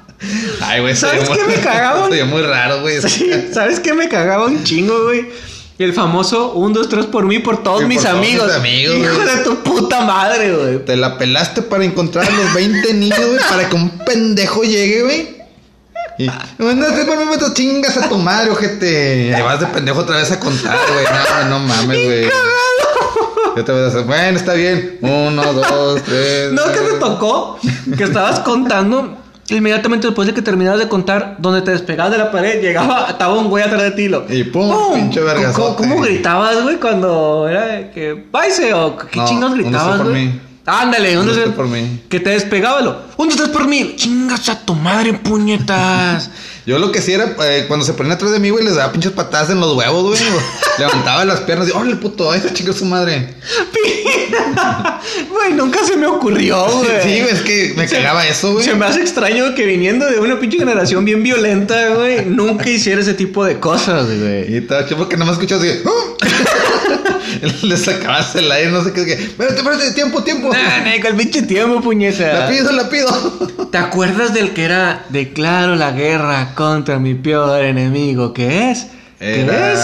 [0.62, 2.09] Ay, güey, ¿Sabes qué me cagaban?
[2.11, 3.00] Soy muy raro, güey.
[3.02, 5.26] Sí, ¿Sabes qué me cagaba un chingo, güey?
[5.79, 8.46] El famoso 1, 2, 3 por mí, por todos Sí, por mis todos amigos.
[8.46, 10.85] mis amigos, Hijo de tu puta madre, güey.
[10.85, 15.02] Te la pelaste para encontrar a los 20 niños, güey, para que un pendejo llegue,
[15.02, 15.37] güey.
[16.18, 16.26] Y,
[16.59, 19.35] no sé por mí, me chingas a tu madre, ojete.
[19.35, 21.05] Ahí vas de pendejo otra vez a contar, güey.
[21.05, 22.31] No, no mames, güey.
[23.55, 24.98] Yo te voy a hacer, bueno, está bien.
[25.02, 26.52] Uno, dos, tres.
[26.52, 27.59] ¿No que te tocó?
[27.96, 29.18] Que estabas contando.
[29.48, 33.35] Inmediatamente después de que terminabas de contar, donde te despegabas de la pared, llegaba, estaba
[33.35, 34.09] un güey atrás de ti.
[34.09, 35.76] Lo, Y pum, pinche vergazote.
[35.76, 40.26] ¿Cómo, cómo gritabas, güey, cuando era que paise o qué No, chingados gritabas, por güey?
[40.26, 40.40] mí.
[40.66, 42.02] Ándale, un Un por mí.
[42.09, 42.96] Que te despegaba lo.
[43.18, 43.94] Un dos, tres por mí.
[43.96, 46.30] Chingas a tu madre, puñetas.
[46.66, 48.90] Yo lo que sí era, eh, cuando se ponían atrás de mí, güey, les daba
[48.90, 50.20] pinches patadas en los huevos, güey.
[50.79, 53.35] Levantaba las piernas y, órale, puto, esa chica su madre.
[55.31, 57.02] Güey, nunca se me ocurrió, güey.
[57.02, 58.64] Sí, güey, es que me Se- cagaba eso, güey.
[58.64, 63.00] Se me hace extraño que viniendo de una pinche generación bien violenta, güey, nunca hiciera
[63.00, 64.52] ese tipo de cosas, güey.
[64.52, 65.70] Y estaba chido porque no me escuchas así.
[67.62, 69.12] Le sacabas el aire, no sé qué.
[69.12, 70.51] Espérate, espérate, tiempo, tiempo.
[70.53, 72.40] Nah, nah, con el pinche tiempo, puñeta.
[72.40, 73.68] La pido, la pido.
[73.70, 78.33] ¿Te acuerdas del que era declaro la guerra contra mi peor enemigo?
[78.33, 78.88] ¿Qué es?
[79.18, 79.81] ¿Qué es?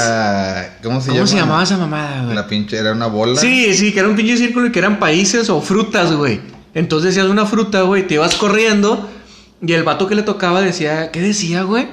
[0.83, 1.27] ¿Cómo se ¿Cómo llama?
[1.27, 2.37] se llamaba esa mamada, güey?
[2.37, 3.41] La pinche, era una bola.
[3.41, 6.41] Sí, sí, que era un pinche círculo y que eran países o frutas, güey.
[6.75, 9.09] Entonces decías una fruta, güey, te ibas corriendo
[9.65, 11.87] y el vato que le tocaba decía, ¿qué decía, güey?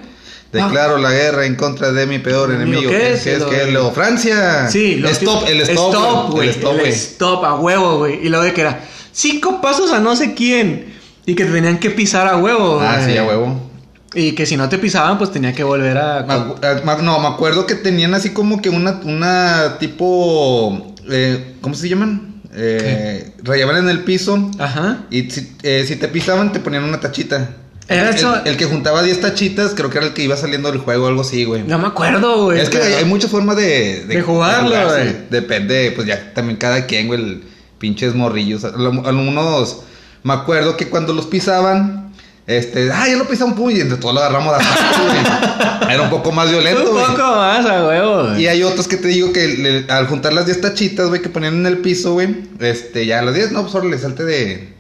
[0.51, 2.89] Declaro la guerra en contra de mi peor Enemigo.
[2.89, 3.17] ¿qué ¿Qué es?
[3.19, 3.23] es?
[3.23, 3.39] ¿Qué es?
[3.39, 3.73] Lo- ¿Qué es?
[3.73, 4.67] Lo- Francia.
[4.69, 5.93] Sí, los stop, tipos- el stop.
[5.93, 6.41] Stop.
[6.41, 6.91] El stop, El güey.
[6.91, 8.25] stop, a huevo, güey.
[8.25, 8.79] Y luego de que era
[9.12, 10.93] cinco pasos a no sé quién.
[11.25, 13.69] Y que te tenían que pisar a huevo, Ah, sí, a huevo.
[14.15, 16.21] Y que si no te pisaban, pues tenía que volver a.
[16.21, 20.95] Eh, ma- no, me acuerdo que tenían así como que una, una tipo.
[21.12, 22.41] eh, ¿Cómo se llaman?
[22.55, 24.49] Eh, rayaban en el piso.
[24.57, 25.03] Ajá.
[25.12, 27.49] Y si, eh, si te pisaban, te ponían una tachita.
[27.89, 30.38] Era el, eso- el- el que juntaba 10 tachitas, creo que era el que iba
[30.38, 31.63] saliendo del juego o algo así, güey.
[31.63, 32.60] No me acuerdo, güey.
[32.60, 35.10] es que hay, hay muchas formas de, De jugarlo, jugar, güey.
[35.10, 35.15] sí.
[35.32, 37.43] Depende, pues ya también cada quien, güey, el
[37.80, 38.63] pinches morrillos.
[38.63, 38.75] Al-
[39.06, 39.78] Algunos,
[40.23, 42.13] me acuerdo que cuando los pisaban,
[42.45, 45.89] este, ah, ya lo pisa un puño y entre todos lo agarramos a güey.
[45.93, 47.06] Era un poco más violento, Un güey.
[47.08, 48.36] poco más a huevo.
[48.38, 51.30] Y hay otros que te digo que le- al juntar las 10 tachitas, güey, que
[51.30, 54.79] ponían en el piso, güey, este, ya a las 10, no, pues órale, salte de.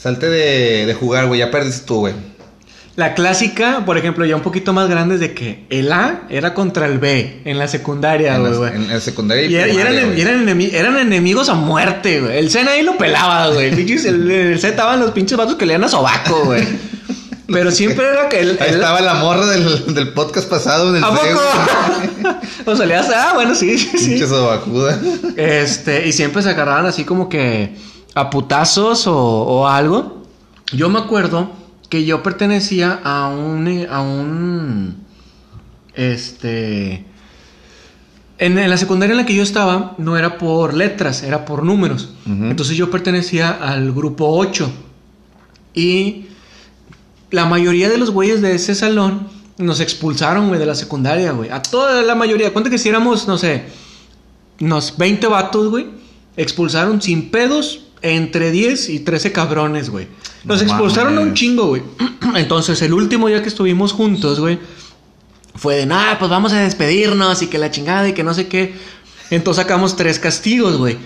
[0.00, 2.14] Salte de, de jugar, güey, ya perdiste tú, güey.
[2.96, 6.54] La clásica, por ejemplo, ya un poquito más grande es de que el A era
[6.54, 8.74] contra el B en la secundaria, En, güey, güey.
[8.74, 12.38] en la secundaria Y, y primaria, y eran, enemi- eran enemigos a muerte, güey.
[12.38, 13.68] El Zen ahí lo pelaba, güey.
[14.06, 16.64] El, el Zen estaban los pinches vatos que le dan a sobaco, güey.
[17.46, 18.58] Pero siempre era que el.
[18.60, 22.36] Ahí el- estaba la morra del, del podcast pasado en el ¿A C, poco?
[22.70, 24.08] o salías, ah, bueno, sí, sí, sí.
[24.10, 24.98] Pinche sobacuda.
[25.36, 27.74] Este, y siempre se agarraban así como que
[28.14, 30.22] a putazos o, o algo.
[30.72, 31.50] Yo me acuerdo
[31.88, 33.86] que yo pertenecía a un.
[33.90, 35.04] a un.
[35.94, 37.04] Este.
[38.38, 41.62] En, en la secundaria en la que yo estaba, no era por letras, era por
[41.62, 42.14] números.
[42.24, 44.70] Entonces yo pertenecía al grupo 8.
[45.74, 46.26] Y
[47.30, 51.50] la mayoría de los güeyes de ese salón nos expulsaron, güey, de la secundaria, güey.
[51.50, 52.50] A toda la mayoría.
[52.52, 53.64] Cuenta que si éramos, no sé,
[54.58, 55.88] unos 20 vatos, güey,
[56.36, 60.08] expulsaron sin pedos entre 10 y 13 cabrones, güey.
[60.44, 61.82] Nos No expulsaron a un chingo, güey.
[62.36, 64.58] Entonces, el último día que estuvimos juntos, güey,
[65.54, 68.48] fue de, nada, pues vamos a despedirnos y que la chingada y que no sé
[68.48, 68.72] qué.
[69.30, 70.96] Entonces sacamos tres castigos, güey.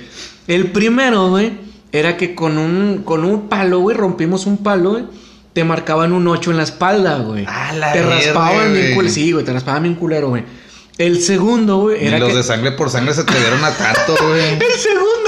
[0.46, 1.52] El primero, güey,
[1.92, 5.04] era que con un, con un palo, güey, rompimos un palo, güey.
[5.52, 7.44] Te marcaban un 8 en la espalda, güey.
[7.46, 8.94] A la Te raspaban bien güey.
[8.94, 9.14] culero.
[9.14, 10.42] Sí, güey, te raspaban bien culero, güey.
[10.98, 12.36] El segundo, güey, Y era los que...
[12.36, 14.52] de sangre por sangre se atrevieron a tanto, güey.
[14.54, 15.23] El segundo.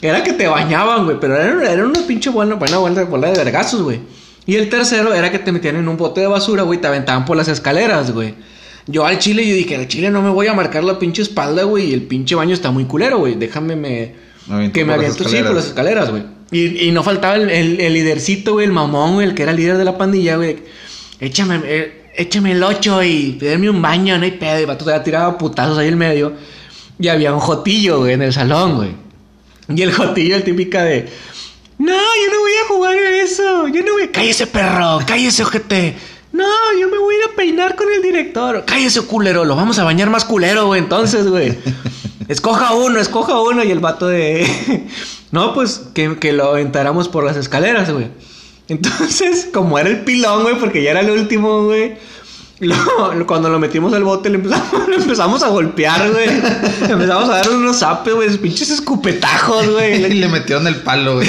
[0.00, 1.18] Era que te bañaban, güey.
[1.20, 4.00] Pero era, era una pinche buena, buena bola, bola de vergazos, güey.
[4.46, 6.78] Y el tercero era que te metían en un bote de basura, güey.
[6.78, 8.34] y Te aventaban por las escaleras, güey.
[8.86, 11.64] Yo al chile, yo dije, al chile no me voy a marcar la pinche espalda,
[11.64, 11.90] güey.
[11.90, 13.34] Y el pinche baño está muy culero, güey.
[13.34, 14.14] Déjame me...
[14.72, 16.22] Que me aviento, sí, por las escaleras, güey.
[16.50, 19.50] Y, y no faltaba el, el, el lidercito, güey, el mamón, güey, el que era
[19.50, 20.56] el líder de la pandilla, güey.
[21.20, 24.58] Échame, eh, échame el 8 y pedirme un baño, no hay pedo.
[24.58, 26.32] Y vato ya tiraba putazos ahí en medio.
[26.98, 29.07] Y había un jotillo, güey, en el salón, güey.
[29.74, 31.08] Y el jotillo, el típica de...
[31.78, 33.68] No, yo no voy a jugar a eso.
[33.68, 34.12] Yo no voy a...
[34.12, 34.98] Cállese, perro.
[35.06, 35.96] Cállese, ojete.
[36.32, 36.44] No,
[36.78, 38.64] yo me voy a ir a peinar con el director.
[38.66, 39.44] Cállese, culero.
[39.44, 40.80] Lo vamos a bañar más culero, güey.
[40.80, 41.56] Entonces, güey.
[42.28, 43.62] Escoja uno, escoja uno.
[43.62, 44.44] Y el vato de...
[45.30, 48.08] no, pues que, que lo aventáramos por las escaleras, güey.
[48.68, 51.96] Entonces, como era el pilón, güey, porque ya era el último, güey.
[53.14, 56.26] lo- cuando lo metimos al bote, le empezamos, le empezamos a golpear, güey.
[56.86, 58.36] Le empezamos a dar unos zapes, güey.
[58.38, 60.14] Pinches escupetajos, Y güey.
[60.14, 61.28] le metieron el palo, güey.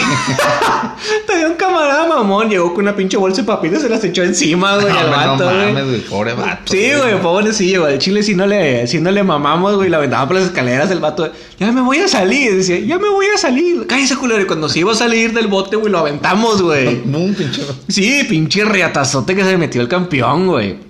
[1.28, 4.24] Tenía un camarada mamón, llegó con una pinche bolsa de papitas y se las echó
[4.24, 5.74] encima, güey, No, al no vato, güey.
[5.74, 6.00] mames, güey.
[6.02, 6.72] Pobre vato.
[6.74, 7.94] Sí, güey, pobrecillo, güey.
[7.94, 10.90] El chile si no le, si no le mamamos, güey, la aventaba por las escaleras
[10.92, 11.32] el vato.
[11.60, 13.86] Ya me voy a salir, decía, ya me voy a salir.
[13.88, 14.42] Cállese, culero.
[14.42, 16.88] Y cuando se iba a salir del bote, güey, lo aventamos, güey.
[17.06, 17.62] Un pinche.
[17.88, 20.89] Sí, pinche riatazote que se metió el campeón, güey.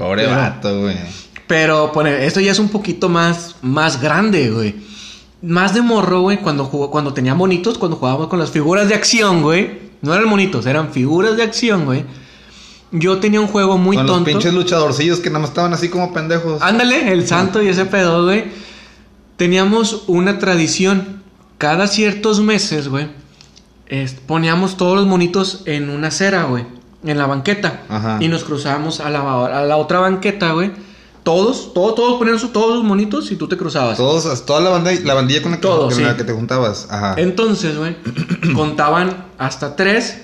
[0.00, 0.96] Pobre Pero- vato, güey.
[1.46, 4.74] Pero pone, esto ya es un poquito más, más grande, güey.
[5.42, 8.94] Más de morro, güey, cuando, jugó, cuando tenía monitos, cuando jugábamos con las figuras de
[8.94, 9.90] acción, güey.
[10.00, 12.04] No eran monitos, eran figuras de acción, güey.
[12.92, 14.30] Yo tenía un juego muy Con los tonto.
[14.30, 16.62] pinches luchadorcillos que nada más estaban así como pendejos.
[16.62, 18.44] Ándale, el santo y ese pedo, güey.
[19.36, 21.22] Teníamos una tradición.
[21.58, 23.08] Cada ciertos meses, güey,
[24.26, 26.64] poníamos todos los monitos en una acera, güey.
[27.02, 27.82] En la banqueta.
[27.88, 28.18] Ajá.
[28.20, 30.72] Y nos cruzábamos a la, a la otra banqueta, güey.
[31.22, 33.96] Todos, todos, todos ponían todos los monitos y tú te cruzabas.
[33.98, 36.02] Todos, toda la, banda, la bandilla con la que, Todo, con sí.
[36.02, 36.88] la que te juntabas.
[36.90, 37.14] Ajá.
[37.18, 37.96] Entonces, güey,
[38.54, 40.22] contaban hasta tres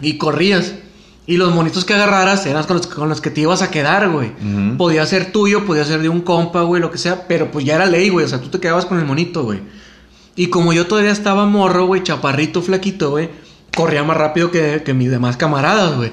[0.00, 0.74] y corrías.
[1.26, 4.08] Y los monitos que agarraras eran con los, con los que te ibas a quedar,
[4.08, 4.32] güey.
[4.78, 7.74] Podía ser tuyo, podía ser de un compa, güey, lo que sea, pero pues ya
[7.74, 8.24] era ley, güey.
[8.24, 9.60] O sea, tú te quedabas con el monito, güey.
[10.36, 13.28] Y como yo todavía estaba morro, güey, chaparrito, flaquito, güey,
[13.76, 16.12] corría más rápido que, que mis demás camaradas, güey.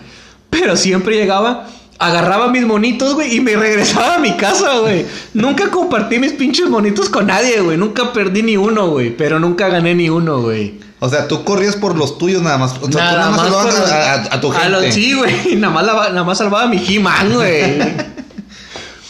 [0.50, 1.68] Pero siempre llegaba,
[2.00, 5.06] agarraba mis monitos, güey, y me regresaba a mi casa, güey.
[5.34, 7.78] Nunca compartí mis pinches monitos con nadie, güey.
[7.78, 9.10] Nunca perdí ni uno, güey.
[9.16, 10.80] Pero nunca gané ni uno, güey.
[11.00, 12.72] O sea, tú corrías por los tuyos nada más.
[12.74, 14.70] O sea, tú nada más salvabas por- a, a- a tu gente.
[14.70, 15.56] los- sí, güey.
[15.58, 17.78] Nada más, la- nada más salvaba a mi He-Man, güey.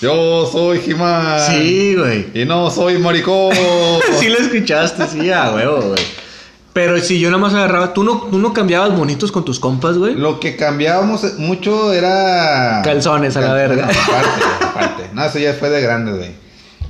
[0.02, 1.40] Yo soy Jimán.
[1.48, 2.28] Sí, güey.
[2.34, 3.56] Y no soy maricón.
[4.20, 6.04] sí lo escuchaste, sí, a huevo, güey.
[6.76, 9.98] Pero si yo nada más agarraba, ¿tú no, tú no cambiabas monitos con tus compas,
[9.98, 10.14] güey?
[10.14, 12.82] Lo que cambiábamos mucho era.
[12.84, 13.86] Calzones a la verga.
[13.86, 15.10] Aparte, aparte.
[15.14, 16.32] No, eso ya fue de grande, güey.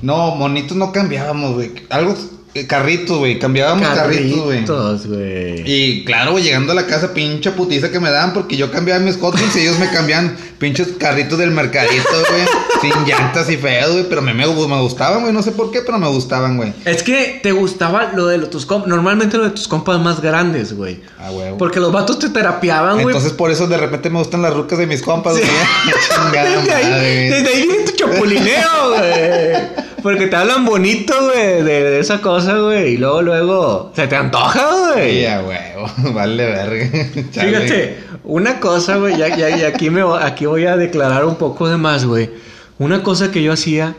[0.01, 1.71] No, monitos no cambiábamos, güey.
[1.91, 2.15] Algo.
[2.55, 3.37] Eh, Carritos, güey.
[3.37, 4.65] Cambiábamos carritos, güey.
[4.65, 5.63] Carritos, güey.
[5.65, 9.01] Y claro, güey, llegando a la casa, pinche putiza que me daban porque yo cambiaba
[9.01, 12.43] mis Hot Wheels y ellos me cambiaban pinches carritos del mercadito, güey.
[12.81, 14.05] sin llantas y feos, güey.
[14.07, 15.33] Pero me, me, me gustaban, güey.
[15.33, 16.71] No sé por qué, pero me gustaban, güey.
[16.85, 20.21] Es que te gustaba lo de los- tus compas, normalmente lo de tus compas más
[20.21, 21.01] grandes, güey.
[21.19, 21.57] Ah, güey.
[21.57, 23.07] Porque los vatos te terapiaban, güey.
[23.07, 25.43] Entonces por eso de repente me gustan las rucas de mis compas, güey.
[26.31, 29.84] Chingada Desde ahí, desde ahí viene tu chapulineo, güey.
[30.05, 32.93] Porque te hablan bonito, güey, de, de esa cosa, güey.
[32.93, 35.21] Y luego, luego, se te antoja, güey.
[35.21, 35.87] Sí, a huevo.
[36.13, 36.85] Vale verga.
[37.31, 41.67] Fíjate, una cosa, güey, ya, ya, ya aquí, me, aquí voy a declarar un poco
[41.67, 42.29] de más, güey.
[42.77, 43.95] Una cosa que yo hacía,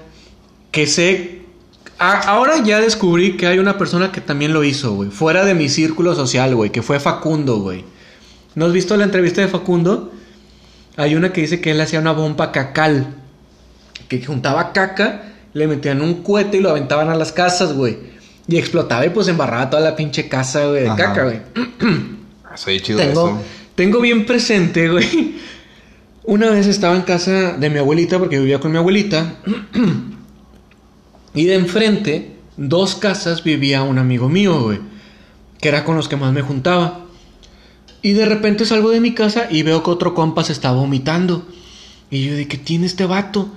[0.70, 1.40] que sé...
[1.98, 5.10] a- ahora ya descubrí que hay una persona que también lo hizo, güey.
[5.10, 7.84] Fuera de mi círculo social, güey, que fue Facundo, güey.
[8.54, 10.12] ¿No has visto la entrevista de Facundo?
[10.96, 13.08] Hay una que dice que él hacía una bomba cacal.
[14.08, 17.96] Que juntaba caca, le metían un cohete y lo aventaban a las casas, güey.
[18.46, 20.96] Y explotaba y pues embarraba toda la pinche casa, güey, de Ajá.
[20.96, 21.40] caca, güey.
[22.56, 23.42] Soy chido Tengo, eso.
[23.74, 25.36] tengo bien presente, güey.
[26.24, 29.36] Una vez estaba en casa de mi abuelita, porque vivía con mi abuelita.
[31.34, 34.80] y de enfrente, dos casas, vivía un amigo mío, güey.
[35.58, 37.06] Que era con los que más me juntaba.
[38.02, 41.48] Y de repente salgo de mi casa y veo que otro compa se está vomitando.
[42.10, 43.48] Y yo de ¿qué tiene este vato?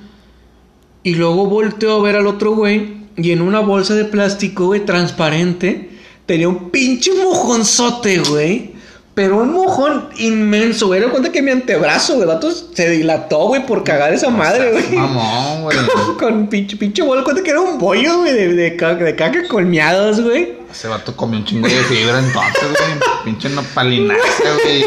[1.03, 2.99] Y luego volteo a ver al otro güey.
[3.15, 5.89] Y en una bolsa de plástico, güey, transparente,
[6.25, 8.71] tenía un pinche mojonzote, güey.
[9.13, 11.01] Pero un mojón inmenso, güey.
[11.01, 14.95] Era cuenta que mi antebrazo, güey, vato se dilató, güey, por cagar esa madre, güey.
[14.95, 15.77] Mamón, güey.
[16.17, 19.45] Con pinche, pinche bol, cuenta que era un bollo, güey, de, de, caca, de caca
[19.49, 20.53] con miados, güey.
[20.71, 23.09] Ese vato comió un chingo de fibra entonces, güey.
[23.25, 24.21] Pinche nopalinaza,
[24.63, 24.83] güey.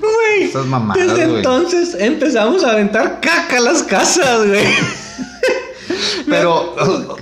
[0.00, 0.42] Güey.
[0.42, 4.64] Esas mamadas, Desde entonces empezamos a aventar caca a las casas, güey.
[6.28, 6.74] Pero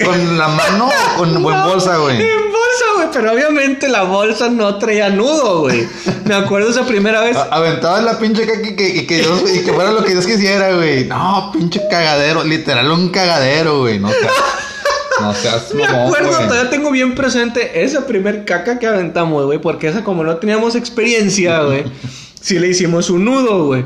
[0.05, 2.21] con la mano o con No, bolsa, güey.
[2.21, 3.09] En bolsa, güey.
[3.13, 5.87] Pero obviamente la bolsa no traía nudo, güey.
[6.25, 7.37] Me acuerdo esa primera vez.
[7.51, 10.27] Aventaba la pinche caca y que, y que Dios- y que fuera lo que Dios
[10.27, 11.05] quisiera, güey.
[11.05, 12.45] No, pinche cagadero.
[12.45, 13.99] Literal, un cagadero, güey.
[13.99, 14.09] No
[15.21, 16.49] no seas Me acuerdo, güey.
[16.49, 19.59] todavía tengo bien presente esa primer caca que aventamos, güey.
[19.61, 21.85] Porque esa, como no teníamos experiencia, güey,
[22.41, 23.85] sí le hicimos un nudo, güey.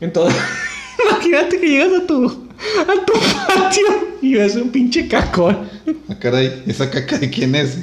[0.00, 0.38] Entonces,
[1.10, 2.45] imagínate que llegas a tu,
[2.88, 3.12] a tu
[3.46, 3.86] patio
[4.22, 5.68] y ves un pinche cacón.
[6.08, 7.78] Ah, caray, ¿esa caca de quién es?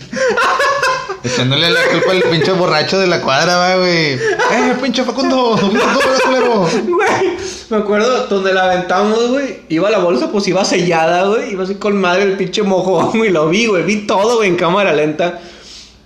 [1.24, 4.14] Echándole la culpa al pinche borracho de la cuadra, va, güey.
[4.14, 5.56] ¡Eh, pinche Facundo!
[5.58, 6.70] ¡Facundo!
[6.86, 7.38] Güey,
[7.70, 9.62] me acuerdo donde la aventamos, güey.
[9.70, 11.54] Iba la bolsa, pues iba sellada, güey.
[11.54, 13.30] Iba así con madre el pinche mojón, güey.
[13.30, 13.84] Lo vi, güey.
[13.84, 15.40] Vi todo, güey, en cámara lenta.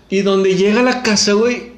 [0.09, 1.76] Y donde llega a la casa, güey,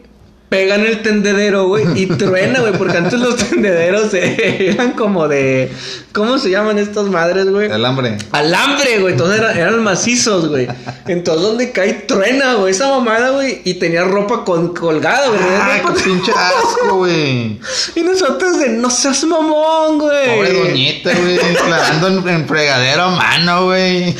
[0.49, 2.73] pegan el tendedero, güey, y truena, güey.
[2.73, 5.71] Porque antes los tendederos eh, eran como de.
[6.11, 7.71] ¿Cómo se llaman estas madres, güey?
[7.71, 8.17] El hambre.
[8.31, 9.13] Alambre, güey.
[9.13, 10.67] Entonces eran, eran macizos, güey.
[11.07, 12.71] Entonces donde cae truena, güey.
[12.71, 13.61] Esa mamada, güey.
[13.63, 15.39] Y tenía ropa con, colgada, güey.
[15.39, 17.59] Tenía ¡Ay, ropa- qué pinche asco, güey!
[17.95, 20.35] Y nosotros de no seas mamón, güey.
[20.35, 21.37] Pobre doñita, güey.
[21.37, 24.15] Clavando en, en fregadero a mano, güey.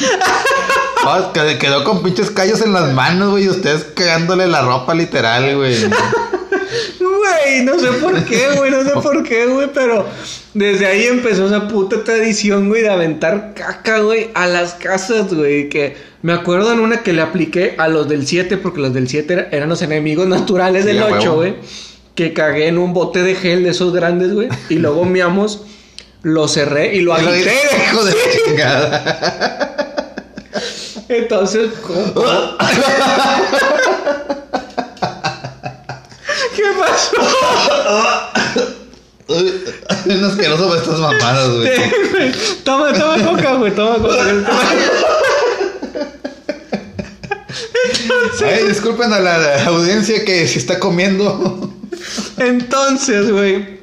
[1.05, 3.45] Oh, que- quedó con pinches callos en las manos, güey.
[3.45, 5.75] Y ustedes cagándole la ropa literal, güey.
[6.99, 10.05] Güey, no sé por qué, güey, no sé por qué, güey, pero
[10.53, 15.69] desde ahí empezó esa puta tradición, güey, de aventar caca, güey, a las casas, güey,
[15.69, 19.07] que me acuerdo en una que le apliqué a los del 7, porque los del
[19.07, 21.35] 7 era- eran los enemigos naturales Sí, del a 8, huevo.
[21.35, 21.55] güey,
[22.15, 25.61] que cagué en un bote de gel de esos grandes, güey, y luego miamos,
[26.21, 27.53] lo cerré y lo agité,
[27.91, 28.13] hijo de
[28.45, 29.88] chingada.
[31.09, 32.23] Entonces, ¿cómo?
[40.05, 41.69] Es asqueroso para estas mamadas, güey.
[42.63, 43.75] Toma, toma coca, güey.
[43.75, 44.23] Toma coca.
[48.45, 51.73] Ay, disculpen a la audiencia que se está comiendo.
[52.37, 53.79] Entonces, güey,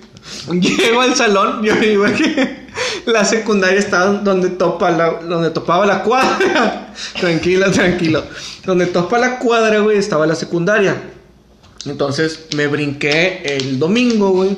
[0.51, 2.66] llego al salón, yo digo que
[3.07, 6.93] la secundaria está donde topa la, donde topaba la cuadra.
[7.21, 8.25] tranquilo, tranquilo.
[8.65, 10.97] Donde topa la cuadra, güey, estaba la secundaria.
[11.85, 14.57] Entonces me brinqué el domingo, güey.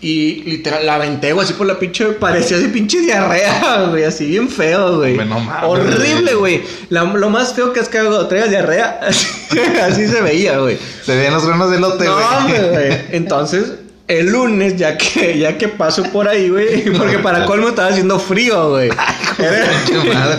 [0.00, 2.06] Y literal, la aventé, güey, así por la pinche.
[2.12, 5.12] Parecía así pinche diarrea, güey, así bien feo, güey.
[5.12, 6.62] Hombre, no mames, Horrible, güey.
[6.90, 9.00] Lo más feo que es que cuando traigas diarrea,
[9.82, 10.78] así se veía, güey.
[11.04, 12.14] Se ven los granos de lote, No,
[12.48, 13.06] güey.
[13.10, 13.72] Entonces,
[14.08, 18.18] el lunes, ya que, ya que paso por ahí, güey, porque para colmo estaba haciendo
[18.18, 18.90] frío, güey.
[19.38, 20.38] Era,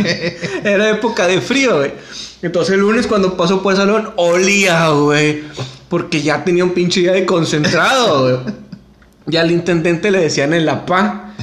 [0.64, 1.92] era época de frío, güey.
[2.42, 5.44] Entonces, el lunes, cuando paso por el salón, olía, güey.
[5.88, 8.54] Porque ya tenía un pinche día de concentrado, güey.
[9.28, 11.36] Ya al intendente le decían el APA.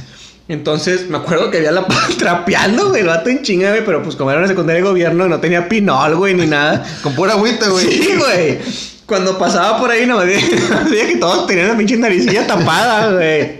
[0.49, 4.03] Entonces, me acuerdo que había la PA trapeando, güey, el vato en chinga, güey, pero
[4.03, 6.85] pues como era una secundaria de gobierno, no tenía pinol, güey, ni nada.
[7.03, 7.85] Con pura agüita, güey.
[7.85, 8.59] Sí, güey.
[9.07, 13.59] Cuando pasaba por ahí, no me veía que todos tenían la pinche naricilla tapada, güey.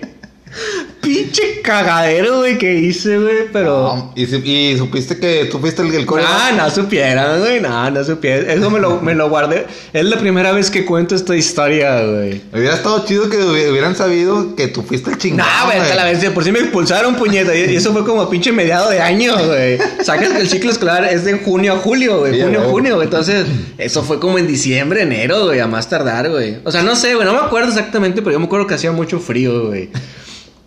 [1.01, 3.95] Pinche cagadero, güey, que hice, güey, pero.
[3.95, 6.23] No, y, su- y supiste que tú fuiste el, el core.
[6.25, 8.49] Ah, no supieran, güey, no, no supieran.
[8.49, 9.67] Eso me lo, me lo guardé.
[9.93, 12.41] Es la primera vez que cuento esta historia, güey.
[12.53, 15.65] Hubiera estado chido que hubi- hubieran sabido que tú fuiste el No, chingado.
[15.67, 17.55] güey, hasta la vez, de por si me expulsaron, puñeta.
[17.55, 19.77] Y eso fue como pinche mediado de año, güey.
[20.03, 22.33] Sacas que el ciclo escolar es de junio a julio, güey.
[22.33, 23.05] Sí, junio a junio, güey.
[23.05, 23.45] Entonces,
[23.77, 26.57] eso fue como en diciembre, enero, güey, a más tardar, güey.
[26.65, 28.91] O sea, no sé, güey, no me acuerdo exactamente, pero yo me acuerdo que hacía
[28.91, 29.89] mucho frío, güey.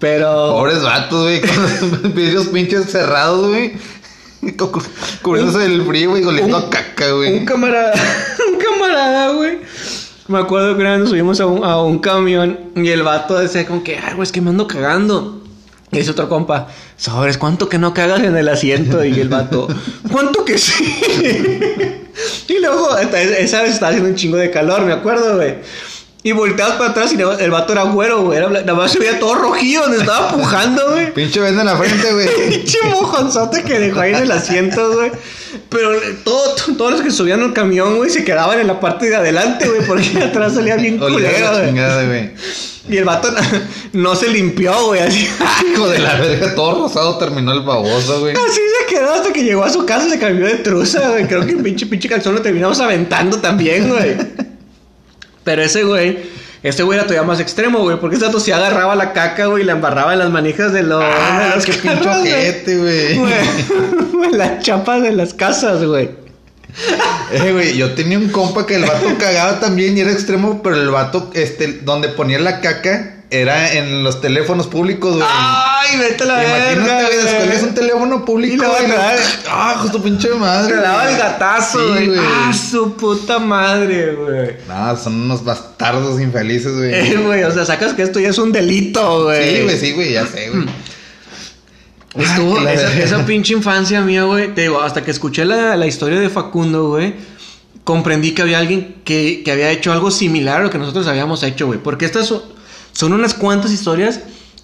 [0.00, 0.52] Pero.
[0.54, 3.74] Pobres vatos, güey, con los vidrios pinches cerrados, güey.
[4.56, 4.82] Cu- cu-
[5.22, 7.44] Cubriéndose del frío, güey, oliendo Un- a caca, Un güey.
[7.44, 7.92] camarada,
[8.52, 9.58] un camarada, güey.
[10.28, 13.38] Me acuerdo que una vez nos subimos a un, a un camión y el vato
[13.38, 15.42] decía como que, ay, güey, es que me ando cagando.
[15.92, 19.04] Y dice otro compa, sobres, ¿cuánto que no cagas en el asiento?
[19.04, 19.66] Y el vato,
[20.12, 20.84] ¿cuánto que sí?
[22.48, 25.56] y luego, esa vez estaba haciendo un chingo de calor, me acuerdo, güey.
[26.22, 28.36] Y volteabas para atrás y el vato era güero, güey.
[28.36, 31.14] Era Nada más se veía todo rojillo donde estaba pujando, güey.
[31.14, 32.28] Pinche venda en la frente, güey.
[32.50, 35.10] Pinche mojonzote que dejó ahí en el asiento, güey.
[35.70, 35.90] Pero
[36.22, 39.66] todo, todos los que subían al camión, güey, se quedaban en la parte de adelante,
[39.66, 41.08] güey, porque atrás salía bien la
[42.04, 42.30] güey.
[42.88, 43.28] Y el vato
[43.92, 45.28] no, se limpió, güey, así.
[45.72, 48.34] Hijo de la verga, todo rosado terminó el baboso, güey.
[48.34, 51.26] Así se quedó hasta que llegó a su casa y se cambió de truza, güey.
[51.26, 54.16] Creo que pinche, pinche calzón lo terminamos aventando también, güey.
[55.44, 56.18] Pero ese güey,
[56.62, 59.62] ese güey era todavía más extremo, güey, porque ese vato se agarraba la caca, güey,
[59.62, 62.32] y la embarraba en las manijas de los, de Ah, los qué pinche carros, güey.
[62.32, 63.16] ojete, güey.
[64.12, 66.10] Güey, Las chapas de las casas, güey.
[67.32, 70.76] Eh, güey, yo tenía un compa que el vato cagaba también y era extremo, pero
[70.76, 75.26] el vato, este, donde ponía la caca era en los teléfonos públicos, güey.
[75.28, 76.72] Ay, vete a la verga.
[76.72, 79.16] Imagínate, güey, un teléfono público, Y te da-
[79.48, 80.74] Ah, justo pinche madre.
[80.74, 82.10] Te daba el gatazo, güey.
[82.18, 84.56] ah, su puta madre, güey.
[84.68, 86.92] No, son unos bastardos infelices, güey.
[86.92, 89.56] Eh, güey, o sea, sacas que esto ya es un delito, güey.
[89.58, 90.66] Sí, güey, sí, güey, ya sé, güey.
[92.16, 94.52] Estuvo la esa, pinche infancia mía, güey.
[94.52, 97.14] Te digo, hasta que escuché la, la historia de Facundo, güey.
[97.84, 101.42] Comprendí que había alguien que, que había hecho algo similar a lo que nosotros habíamos
[101.44, 101.78] hecho, güey.
[101.78, 102.42] Porque estas son,
[103.00, 104.20] son unas cuantas historias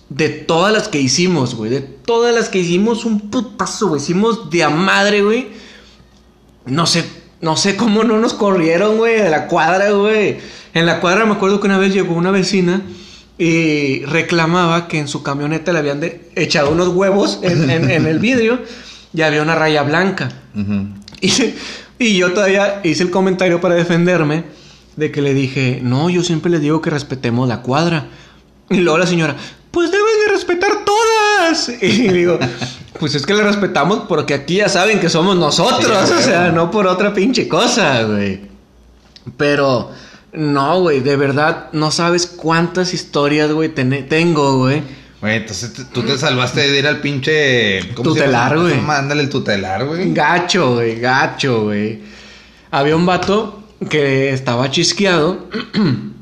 [0.09, 1.71] de todas las que hicimos, güey.
[1.71, 4.01] De todas las que hicimos, un putazo, güey.
[4.01, 5.49] Hicimos de a madre, güey.
[6.67, 7.05] No sé,
[7.41, 10.37] no sé cómo no nos corrieron, güey, de la cuadra, güey.
[10.75, 12.83] En la cuadra me acuerdo que una vez llegó una vecina
[13.39, 18.07] y reclamaba que en su camioneta le habían de- echado unos huevos en, en- en
[18.07, 18.61] el vidrio
[19.13, 20.31] y había una raya blanca.
[21.21, 21.33] Y,
[21.99, 24.45] y yo todavía hice el comentario para defenderme
[24.97, 28.09] de que le dije, no, yo siempre le digo que respetemos la cuadra.
[28.71, 29.37] Y luego la señora,
[29.71, 31.69] pues deben de respetar todas.
[31.83, 32.39] Y digo,
[32.99, 36.51] pues es que le respetamos porque aquí ya saben que somos nosotros, Sí, o sea,
[36.51, 38.41] no por otra pinche cosa, güey.
[39.37, 39.91] Pero,
[40.33, 44.83] no, güey, de verdad, no sabes cuántas historias, güey, tengo, güey.
[45.21, 47.83] Güey, entonces tú te salvaste de ir al pinche.
[47.83, 48.81] se Tutelar, güey.
[48.81, 50.13] Mándale el tutelar, güey.
[50.13, 52.01] Gacho, güey, gacho, güey.
[52.71, 55.47] Había un vato que estaba chisqueado,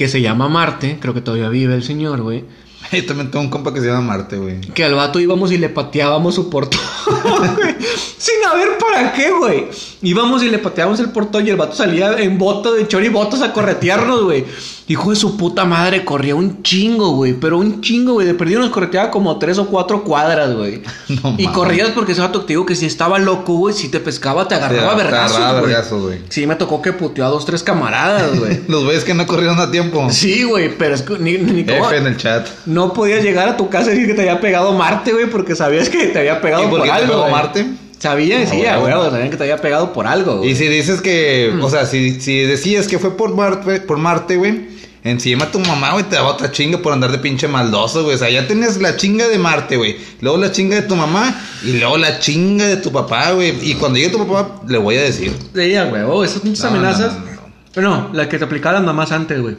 [0.00, 2.46] que se llama Marte, creo que todavía vive el señor, güey.
[2.90, 4.58] Yo también tengo un compa que se llama Marte, güey.
[4.62, 6.80] Que al vato íbamos y le pateábamos su portón.
[8.18, 9.68] Sin saber para qué, güey.
[10.02, 13.42] Íbamos y le pateábamos el portón y el vato salía en boto de chori botos
[13.42, 14.44] a corretearnos, güey.
[14.88, 17.34] Hijo de su puta madre, corría un chingo, güey.
[17.34, 18.26] Pero un chingo, güey.
[18.26, 20.82] De perdido nos correteaba como tres o cuatro cuadras, güey.
[21.22, 24.00] No y corrías porque ese vato te digo que si estaba loco, güey, si te
[24.00, 26.20] pescaba, te agarraba vergazos, güey.
[26.28, 28.60] Sí, me tocó que puteó a dos, tres camaradas, güey.
[28.68, 30.08] Los güeyes que no corrieron a tiempo.
[30.10, 32.48] Sí, güey, pero es que ni, ni F en el chat.
[32.66, 35.54] No podías llegar a tu casa y decir que te había pegado Marte, güey, porque
[35.54, 37.08] sabías que te había pegado ¿Y por por, algo.
[37.08, 37.32] pegó güey.
[37.32, 37.66] Marte?
[37.98, 40.50] Sabían, sí, Ah, güey, sabían que te había pegado por algo, güey.
[40.50, 44.36] Y si dices que, o sea, si, si decías que fue por Marte, por Marte,
[44.36, 44.68] güey,
[45.04, 48.14] encima tu mamá, güey, te daba otra chinga por andar de pinche maldoso, güey.
[48.14, 49.96] O sea, ya tenías la chinga de Marte, güey.
[50.22, 53.54] Luego la chinga de tu mamá y luego la chinga de tu papá, güey.
[53.70, 55.34] Y cuando llegue tu papá, le voy a decir.
[55.54, 57.12] Sí, a huevo, esas pinches No, amenazas.
[57.12, 57.40] no, no, no.
[57.74, 59.56] Pero no, las que te aplicaban las mamás antes, güey.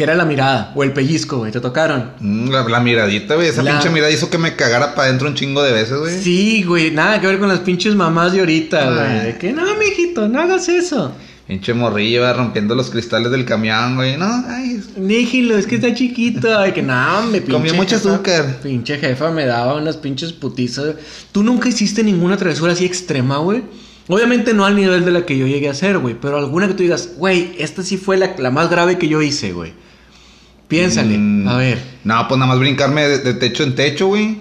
[0.00, 2.12] Que era la mirada o el pellizco, güey, te tocaron.
[2.20, 3.48] Mm, La, la miradita, güey.
[3.48, 6.22] Esa La- pinche mirada hizo que me cagara para adentro un chingo de veces, güey.
[6.22, 8.94] Sí, güey, nada que ver con las pinches mamás de ahorita, Ah.
[8.94, 9.26] güey.
[9.32, 11.12] De que no, mijito, no hagas eso.
[11.46, 14.16] Pinche morrillo, va rompiendo los cristales del camión, güey.
[14.16, 16.58] No, ay, Déjelo, es que está chiquito.
[16.58, 17.52] Ay, que no, me pinche.
[17.52, 18.56] Comió mucho jefa- azúcar.
[18.62, 20.94] Pinche jefa me daba unas pinches putizas.
[21.30, 23.64] ¿Tú nunca hiciste ninguna travesura así extrema, güey?
[24.08, 26.16] Obviamente no al nivel de la que yo llegué a hacer, güey.
[26.18, 29.20] Pero alguna que tú digas, güey, esta sí fue la, la más grave que yo
[29.20, 29.72] hice, güey.
[30.70, 31.18] Piénsale.
[31.18, 31.78] Mm, A ver.
[32.04, 34.38] No, pues nada más brincarme de, de techo en techo, güey.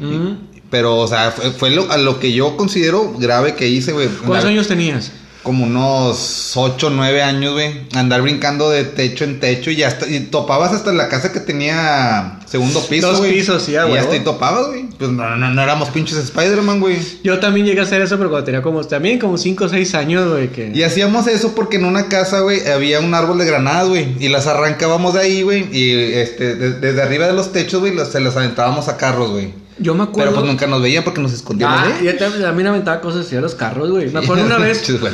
[0.69, 4.07] Pero, o sea, fue, fue lo, a lo que yo considero grave que hice, güey.
[4.25, 5.11] ¿Cuántos años tenías?
[5.43, 7.71] Como unos 8, 9 años, güey.
[7.95, 12.39] Andar brincando de techo en techo y hasta y topabas hasta la casa que tenía
[12.45, 13.33] segundo piso, Dos güey.
[13.35, 14.85] pisos, sí, a Y hasta ahí topabas, güey.
[14.97, 16.97] Pues no, no, no éramos pinches Spider-Man, güey.
[17.23, 19.95] Yo también llegué a hacer eso, pero cuando tenía como, también como 5 o 6
[19.95, 20.49] años, güey.
[20.49, 20.71] Que...
[20.75, 24.15] Y hacíamos eso porque en una casa, güey, había un árbol de granadas, güey.
[24.19, 25.67] Y las arrancábamos de ahí, güey.
[25.71, 29.53] Y este, de- desde arriba de los techos, güey, se las aventábamos a carros, güey.
[29.79, 30.31] Yo me acuerdo.
[30.31, 31.83] Pero pues nunca nos veían porque nos escondíamos, Ah,
[32.17, 34.09] también, a mí me aventaba cosas así a los carros, güey.
[34.11, 34.79] Me acuerdo una vez.
[34.99, 35.13] Güey.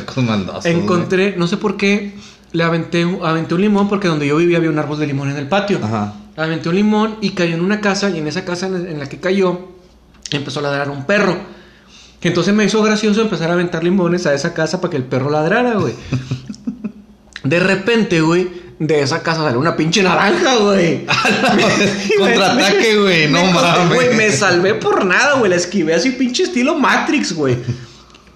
[0.65, 2.15] Encontré, no sé por qué,
[2.51, 5.37] le aventé, aventé un limón porque donde yo vivía había un árbol de limón en
[5.37, 5.79] el patio.
[5.83, 6.13] Ajá.
[6.37, 9.07] Aventé un limón y cayó en una casa y en esa casa en en la
[9.07, 9.59] que cayó
[10.31, 11.37] empezó a ladrar un perro.
[12.19, 15.03] Que entonces me hizo gracioso empezar a aventar limones a esa casa para que el
[15.03, 15.93] perro ladrara, güey.
[17.43, 18.49] De repente, güey,
[18.79, 21.05] de esa casa salió una pinche naranja, güey.
[22.17, 23.95] Contraataque, güey, no Me- mames.
[23.95, 25.49] Güey, me salvé por nada, güey.
[25.49, 27.57] La esquivé así pinche estilo Matrix, güey.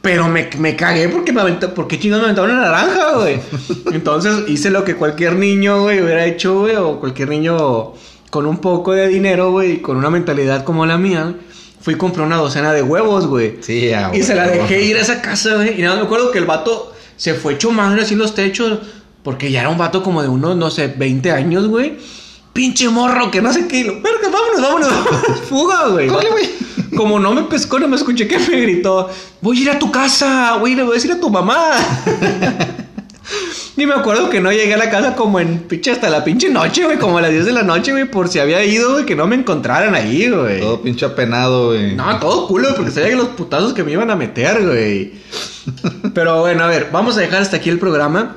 [0.02, 3.40] Pero me, me cagué porque me aventó, porque chingados me aventaron una naranja, güey.
[3.92, 7.94] Entonces hice lo que cualquier niño, güey, hubiera hecho, güey, o cualquier niño
[8.30, 11.36] con un poco de dinero, güey, y con una mentalidad como la mía.
[11.82, 13.58] Fui y compré una docena de huevos, güey.
[13.62, 14.60] Sí, ya, Y se la güey.
[14.60, 15.80] dejé ir a esa casa, güey.
[15.80, 18.80] Y nada, me acuerdo que el vato se fue hecho madre así en los techos.
[19.24, 21.98] Porque ya era un vato como de unos, no sé, 20 años, güey.
[22.54, 23.80] Pinche morro, que no sé qué.
[23.80, 25.40] Y lo, Verga, vámonos, vámonos.
[25.50, 26.10] Fuga, güey.
[26.96, 29.10] Como no me pescó, no me escuché que me gritó.
[29.42, 31.72] Voy a ir a tu casa, güey, le voy a decir a tu mamá.
[33.80, 36.50] Y me acuerdo que no llegué a la casa como en pinche hasta la pinche
[36.50, 39.06] noche, güey, como a las 10 de la noche, güey, por si había ido, güey,
[39.06, 40.60] que no me encontraran ahí, güey.
[40.60, 41.96] Todo pinche apenado, güey.
[41.96, 45.14] No, todo culo, porque sabía que los putazos que me iban a meter, güey.
[46.14, 48.36] Pero bueno, a ver, vamos a dejar hasta aquí el programa.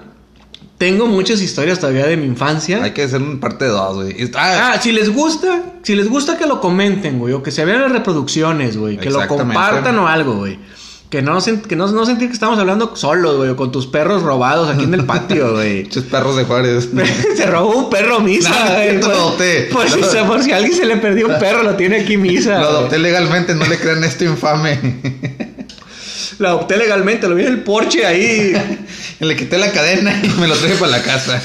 [0.82, 2.82] Tengo muchas historias todavía de mi infancia.
[2.82, 4.20] Hay que hacer un parte 2, güey.
[4.20, 7.52] Y- Ah, Ah, si les gusta, si les gusta que lo comenten, güey, o que
[7.52, 10.58] se vean las reproducciones, güey, que lo compartan o algo, güey.
[11.08, 14.22] Que no, que no, no sentir que estamos hablando solos, güey, o con tus perros
[14.24, 15.82] robados aquí en el patio, güey.
[15.82, 16.88] pinches perros de Juárez.
[17.36, 18.98] se robó un perro misa, No, güey.
[19.00, 19.68] lo adopté.
[19.72, 22.54] Por, si, por si a alguien se le perdió un perro, lo tiene aquí misa.
[22.58, 22.76] Lo güey.
[22.78, 24.80] adopté legalmente, no le crean esto infame.
[26.38, 28.52] Lo adopté legalmente, lo vi en el porche ahí.
[29.20, 31.42] le quité la cadena y me lo traje para la casa.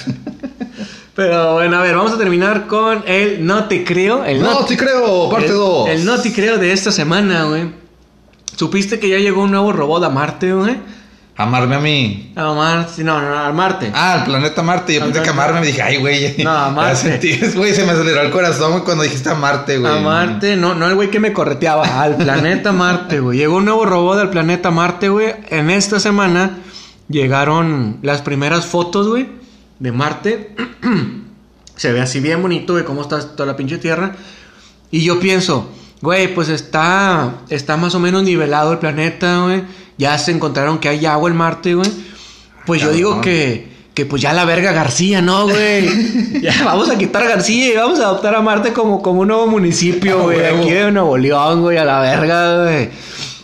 [1.15, 4.23] Pero bueno, a ver, vamos a terminar con el No Te Creo.
[4.23, 5.89] El No, sí creo, parte el- 2.
[5.89, 7.71] El No Te Creo de esta semana, güey.
[8.55, 10.75] ¿Supiste que ya llegó un nuevo robot a Marte, güey?
[11.39, 12.33] Amarme a mí.
[12.35, 13.91] A Marte, no, no, a Marte.
[13.93, 14.95] Ah, el planeta Marte.
[14.95, 15.59] Yo Al pensé que amarme.
[15.61, 16.35] Me dije, ay, güey.
[16.43, 17.51] No, a Marte.
[17.55, 19.91] Güey, se me aceleró el corazón cuando dijiste a Marte, güey.
[19.91, 23.37] A Marte, no, no el güey que me correteaba, al planeta Marte, güey.
[23.39, 25.33] Llegó un nuevo robot al planeta Marte, güey.
[25.49, 26.57] En esta semana
[27.09, 29.27] llegaron las primeras fotos, güey,
[29.79, 30.55] de Marte.
[31.75, 34.15] Se ve así bien bonito, güey, cómo está toda la pinche tierra.
[34.89, 35.69] Y yo pienso,
[36.01, 39.63] güey, pues está, está más o menos nivelado el planeta, güey.
[39.97, 41.89] Ya se encontraron que hay agua en Marte, güey.
[42.65, 46.41] Pues yo digo que, que pues ya la verga García, ¿no, güey?
[46.41, 49.27] ya vamos a quitar a García y vamos a adoptar a Marte como, como un
[49.29, 50.45] nuevo municipio, güey.
[50.45, 52.89] Aquí de Nuevo León, güey, a la verga, güey.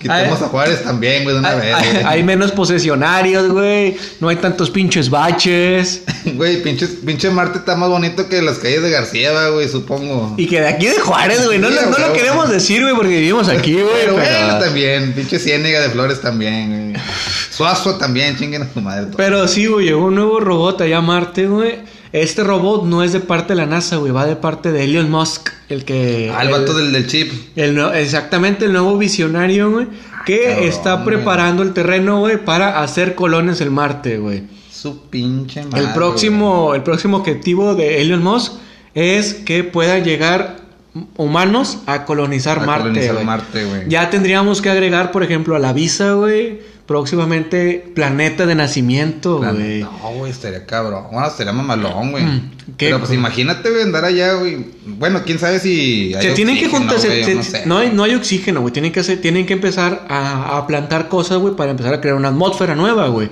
[0.04, 0.46] Quitemos Ay.
[0.46, 1.60] a Juárez también, güey, de una Hay,
[1.94, 2.06] vez.
[2.06, 3.96] hay- menos posesionarios, güey.
[4.20, 6.02] No hay tantos pinches baches.
[6.26, 10.34] Güey, pinche, pinche Marte está más bonito que las calles de García, güey, supongo.
[10.38, 11.60] Y que de aquí de Juárez, güey.
[11.60, 13.86] No, Sí, lo- no lo queremos decir, güey, porque vivimos aquí, güey.
[14.02, 15.14] Pero pero- bueno, también.
[15.14, 17.04] Pinche Ciénega de Flores también, güey.
[17.50, 19.06] Suazo también, chinguen a su madre.
[19.08, 19.18] todo.
[19.18, 21.80] Pero sí, güey, llegó un nuevo robot allá a Marte, güey.
[22.14, 25.10] Este robot no es de parte de la NASA, güey, va de parte de Elon
[25.10, 26.32] Musk, el que...
[26.34, 27.32] Ah, el vato del, del chip.
[27.56, 29.88] el exactamente, el nuevo visionario, güey,
[30.26, 31.06] que Cabrón, está güey.
[31.06, 34.44] preparando el terreno, güey, para hacer colonias en Marte, güey.
[34.72, 35.86] Su pinche madre.
[35.86, 38.54] El próximo, el próximo objetivo de Elon Musk
[38.94, 40.58] es que puedan llegar
[41.18, 43.24] humanos a colonizar A Marte, colonizar.
[43.24, 43.90] Marte, güey.
[43.90, 49.82] Ya tendríamos que agregar, por ejemplo, a la visa, güey, próximamente planeta de nacimiento, güey.
[49.82, 51.06] No, güey, estaría cabrón.
[51.12, 52.24] Bueno, estaría mamalón, güey.
[52.24, 54.66] Mm, Pero pues imagínate, güey, andar allá, güey.
[54.86, 56.14] Bueno, quién sabe si.
[56.16, 57.64] hay Se tienen que oxígeno, juntar, se- no, sé.
[57.66, 58.74] no hay, no hay oxígeno, güey.
[58.74, 62.16] Tienen que hacer, tienen que empezar a, a plantar cosas, güey, para empezar a crear
[62.16, 63.30] una atmósfera nueva, güey.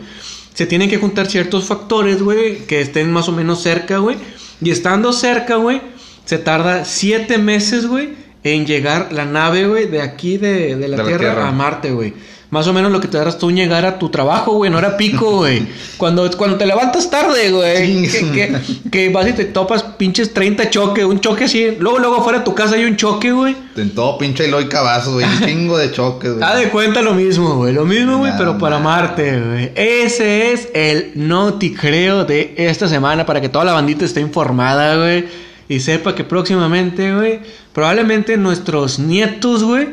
[0.53, 4.17] Se tienen que juntar ciertos factores, güey, que estén más o menos cerca, güey.
[4.61, 5.81] Y estando cerca, güey,
[6.25, 8.09] se tarda siete meses, güey,
[8.43, 11.47] en llegar la nave, güey, de aquí de, de la, De la tierra, Tierra.
[11.47, 12.13] a Marte, güey.
[12.51, 14.77] Más o menos lo que te darás tú en llegar a tu trabajo, güey, no
[14.77, 15.65] era pico, güey.
[15.95, 20.69] Cuando, cuando te levantas tarde, güey, que, que, que vas y te topas pinches 30
[20.69, 21.77] choques, un choque así.
[21.79, 23.55] Luego, luego fuera de tu casa hay un choque, güey.
[23.77, 25.25] En todo pinche Eloy Cavazos, güey.
[25.25, 26.43] Un chingo de choques, güey.
[26.43, 27.73] Haz de cuenta lo mismo, güey.
[27.73, 28.79] Lo mismo, güey, pero para.
[28.79, 29.71] Marte, güey.
[29.75, 35.25] Ese es el noticreo de esta semana para que toda la bandita esté informada, güey.
[35.69, 37.39] Y sepa que próximamente, güey,
[37.71, 39.87] probablemente nuestros nietos, güey,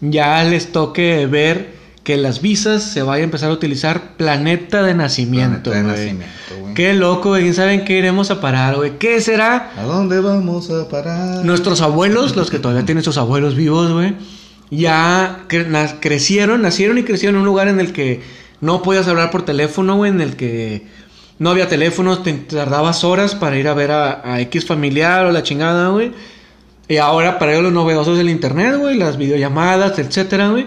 [0.00, 4.94] ya les toque ver que las visas se vaya a empezar a utilizar planeta de
[4.94, 6.74] nacimiento, Planeta de nacimiento, güey.
[6.74, 7.42] Qué loco, güey.
[7.42, 8.98] ¿Quién saben qué iremos a parar, güey?
[8.98, 9.70] ¿Qué será?
[9.76, 11.44] ¿A dónde vamos a parar?
[11.44, 14.14] Nuestros abuelos, los que todavía tienen sus abuelos vivos, güey,
[14.70, 18.22] ya cre- crecieron, nacieron y crecieron en un lugar en el que
[18.60, 20.86] no podías hablar por teléfono, güey, en el que
[21.38, 25.32] no había teléfonos, te tardabas horas para ir a ver a, a X familiar o
[25.32, 26.12] la chingada, güey.
[26.88, 30.66] Y ahora para ellos lo novedoso es el internet, güey, las videollamadas, etcétera, güey.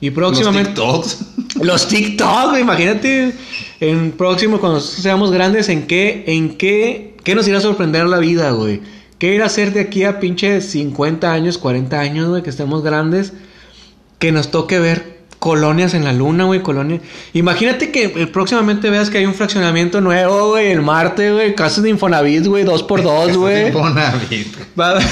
[0.00, 0.72] Y próximamente...
[0.76, 1.26] Los TikToks.
[1.64, 3.32] Los TikTok, güey, imagínate
[3.80, 8.18] en próximo cuando seamos grandes en qué en qué qué nos irá a sorprender la
[8.18, 8.80] vida, güey.
[9.18, 12.82] ¿Qué ir a hacer de aquí a pinche 50 años, 40 años, güey, que estemos
[12.82, 13.32] grandes?
[14.18, 17.00] Que nos toque ver colonias en la luna, güey, colonias.
[17.32, 21.82] Imagínate que eh, próximamente veas que hay un fraccionamiento nuevo, güey, en Marte, güey, casas
[21.84, 23.68] de Infonavit, güey, dos por dos, güey.
[23.68, 24.56] Infonavit.
[24.78, 24.98] Va-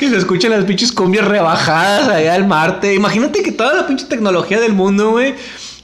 [0.00, 2.94] que se escuchen las pinches cumbias rebajadas allá al Marte.
[2.94, 5.34] Imagínate que toda la pinche tecnología del mundo, güey.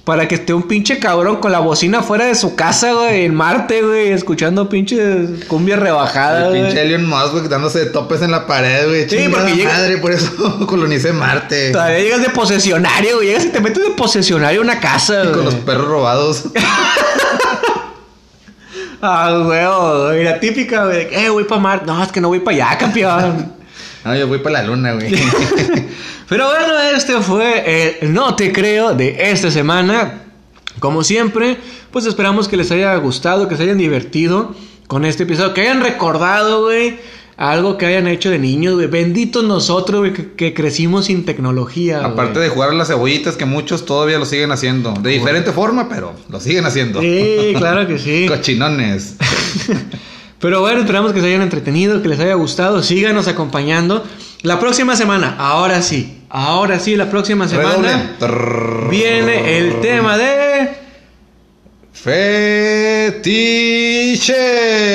[0.04, 3.34] Para que esté un pinche cabrón con la bocina fuera de su casa, güey, en
[3.34, 6.80] Marte, güey, escuchando pinches cumbias rebajadas, El pinche.
[6.82, 9.10] Elon Musk, güey, dándose de topes en la pared, güey.
[9.10, 10.30] Sí, porque llega- madre, por eso
[10.68, 11.72] colonicé Marte.
[11.72, 13.26] Todavía llegas de posesionario, güey.
[13.28, 16.44] Llegas y te metes de posesionario a una casa, Con los perros robados.
[19.02, 21.06] Ah, güey, güey, la típica, güey.
[21.10, 21.86] Eh, voy para Marte.
[21.86, 23.52] No, es que no voy para allá, campeón.
[24.06, 25.12] No, yo voy para la luna, güey.
[26.28, 30.22] Pero bueno, este fue el No Te Creo de esta semana.
[30.78, 31.56] Como siempre,
[31.90, 34.54] pues esperamos que les haya gustado, que se hayan divertido
[34.86, 37.00] con este episodio, que hayan recordado, güey,
[37.36, 38.86] algo que hayan hecho de niños, güey.
[38.86, 42.04] Benditos nosotros, güey, que, que crecimos sin tecnología.
[42.04, 44.92] Aparte de jugar las cebollitas, que muchos todavía lo siguen haciendo.
[44.92, 47.00] De diferente forma, pero lo siguen haciendo.
[47.00, 48.26] Sí, claro que sí.
[48.28, 49.16] Cochinones.
[50.40, 52.82] Pero bueno, esperamos que se hayan entretenido, que les haya gustado.
[52.82, 54.04] Síganos acompañando.
[54.42, 58.16] La próxima semana, ahora sí, ahora sí, la próxima semana
[58.90, 60.86] viene el tema de...
[61.92, 63.34] Fetiche.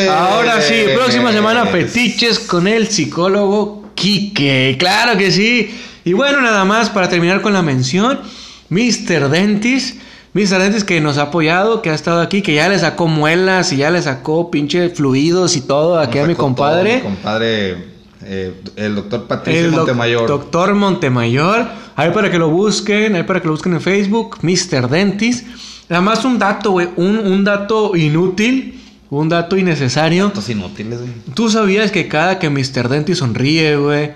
[0.07, 4.77] Ahora sí, próxima semana fetiches con el psicólogo Quique.
[4.79, 5.77] Claro que sí.
[6.05, 8.21] Y bueno, nada más para terminar con la mención,
[8.69, 9.29] Mr.
[9.29, 9.95] Dentis.
[10.33, 10.59] Mr.
[10.59, 13.77] Dentis que nos ha apoyado, que ha estado aquí, que ya le sacó muelas y
[13.77, 16.99] ya le sacó pinche fluidos y todo aquí a mi compadre.
[16.99, 17.85] todo, mi compadre,
[18.23, 20.27] eh, el doctor Patricio El Montemayor.
[20.27, 21.67] doctor Montemayor.
[21.97, 24.87] Ahí para que lo busquen, ahí para que lo busquen en Facebook, Mr.
[24.89, 25.43] Dentis.
[25.89, 28.79] Nada más un dato, güey, un, un dato inútil,
[29.09, 30.27] un dato innecesario.
[30.29, 31.11] Datos inútiles, güey.
[31.33, 32.87] ¿Tú sabías que cada que Mr.
[32.87, 34.13] Dentis sonríe, güey,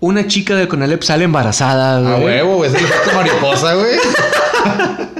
[0.00, 2.14] una chica de Conalep sale embarazada, güey?
[2.14, 2.70] A huevo, güey.
[2.70, 3.96] Es el efecto mariposa, güey.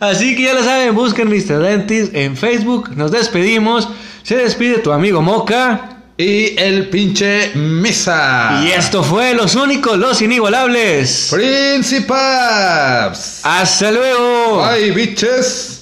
[0.00, 1.58] Así que ya lo saben, busquen Mr.
[1.58, 2.90] Dentis en Facebook.
[2.96, 3.88] Nos despedimos.
[4.22, 5.92] Se despide tu amigo Moca.
[6.18, 8.62] Y el pinche Misa.
[8.64, 11.28] Y esto fue Los Únicos, Los Inigualables.
[11.30, 12.60] Principaps.
[13.44, 14.66] Hasta luego.
[14.66, 15.75] Bye, bitches.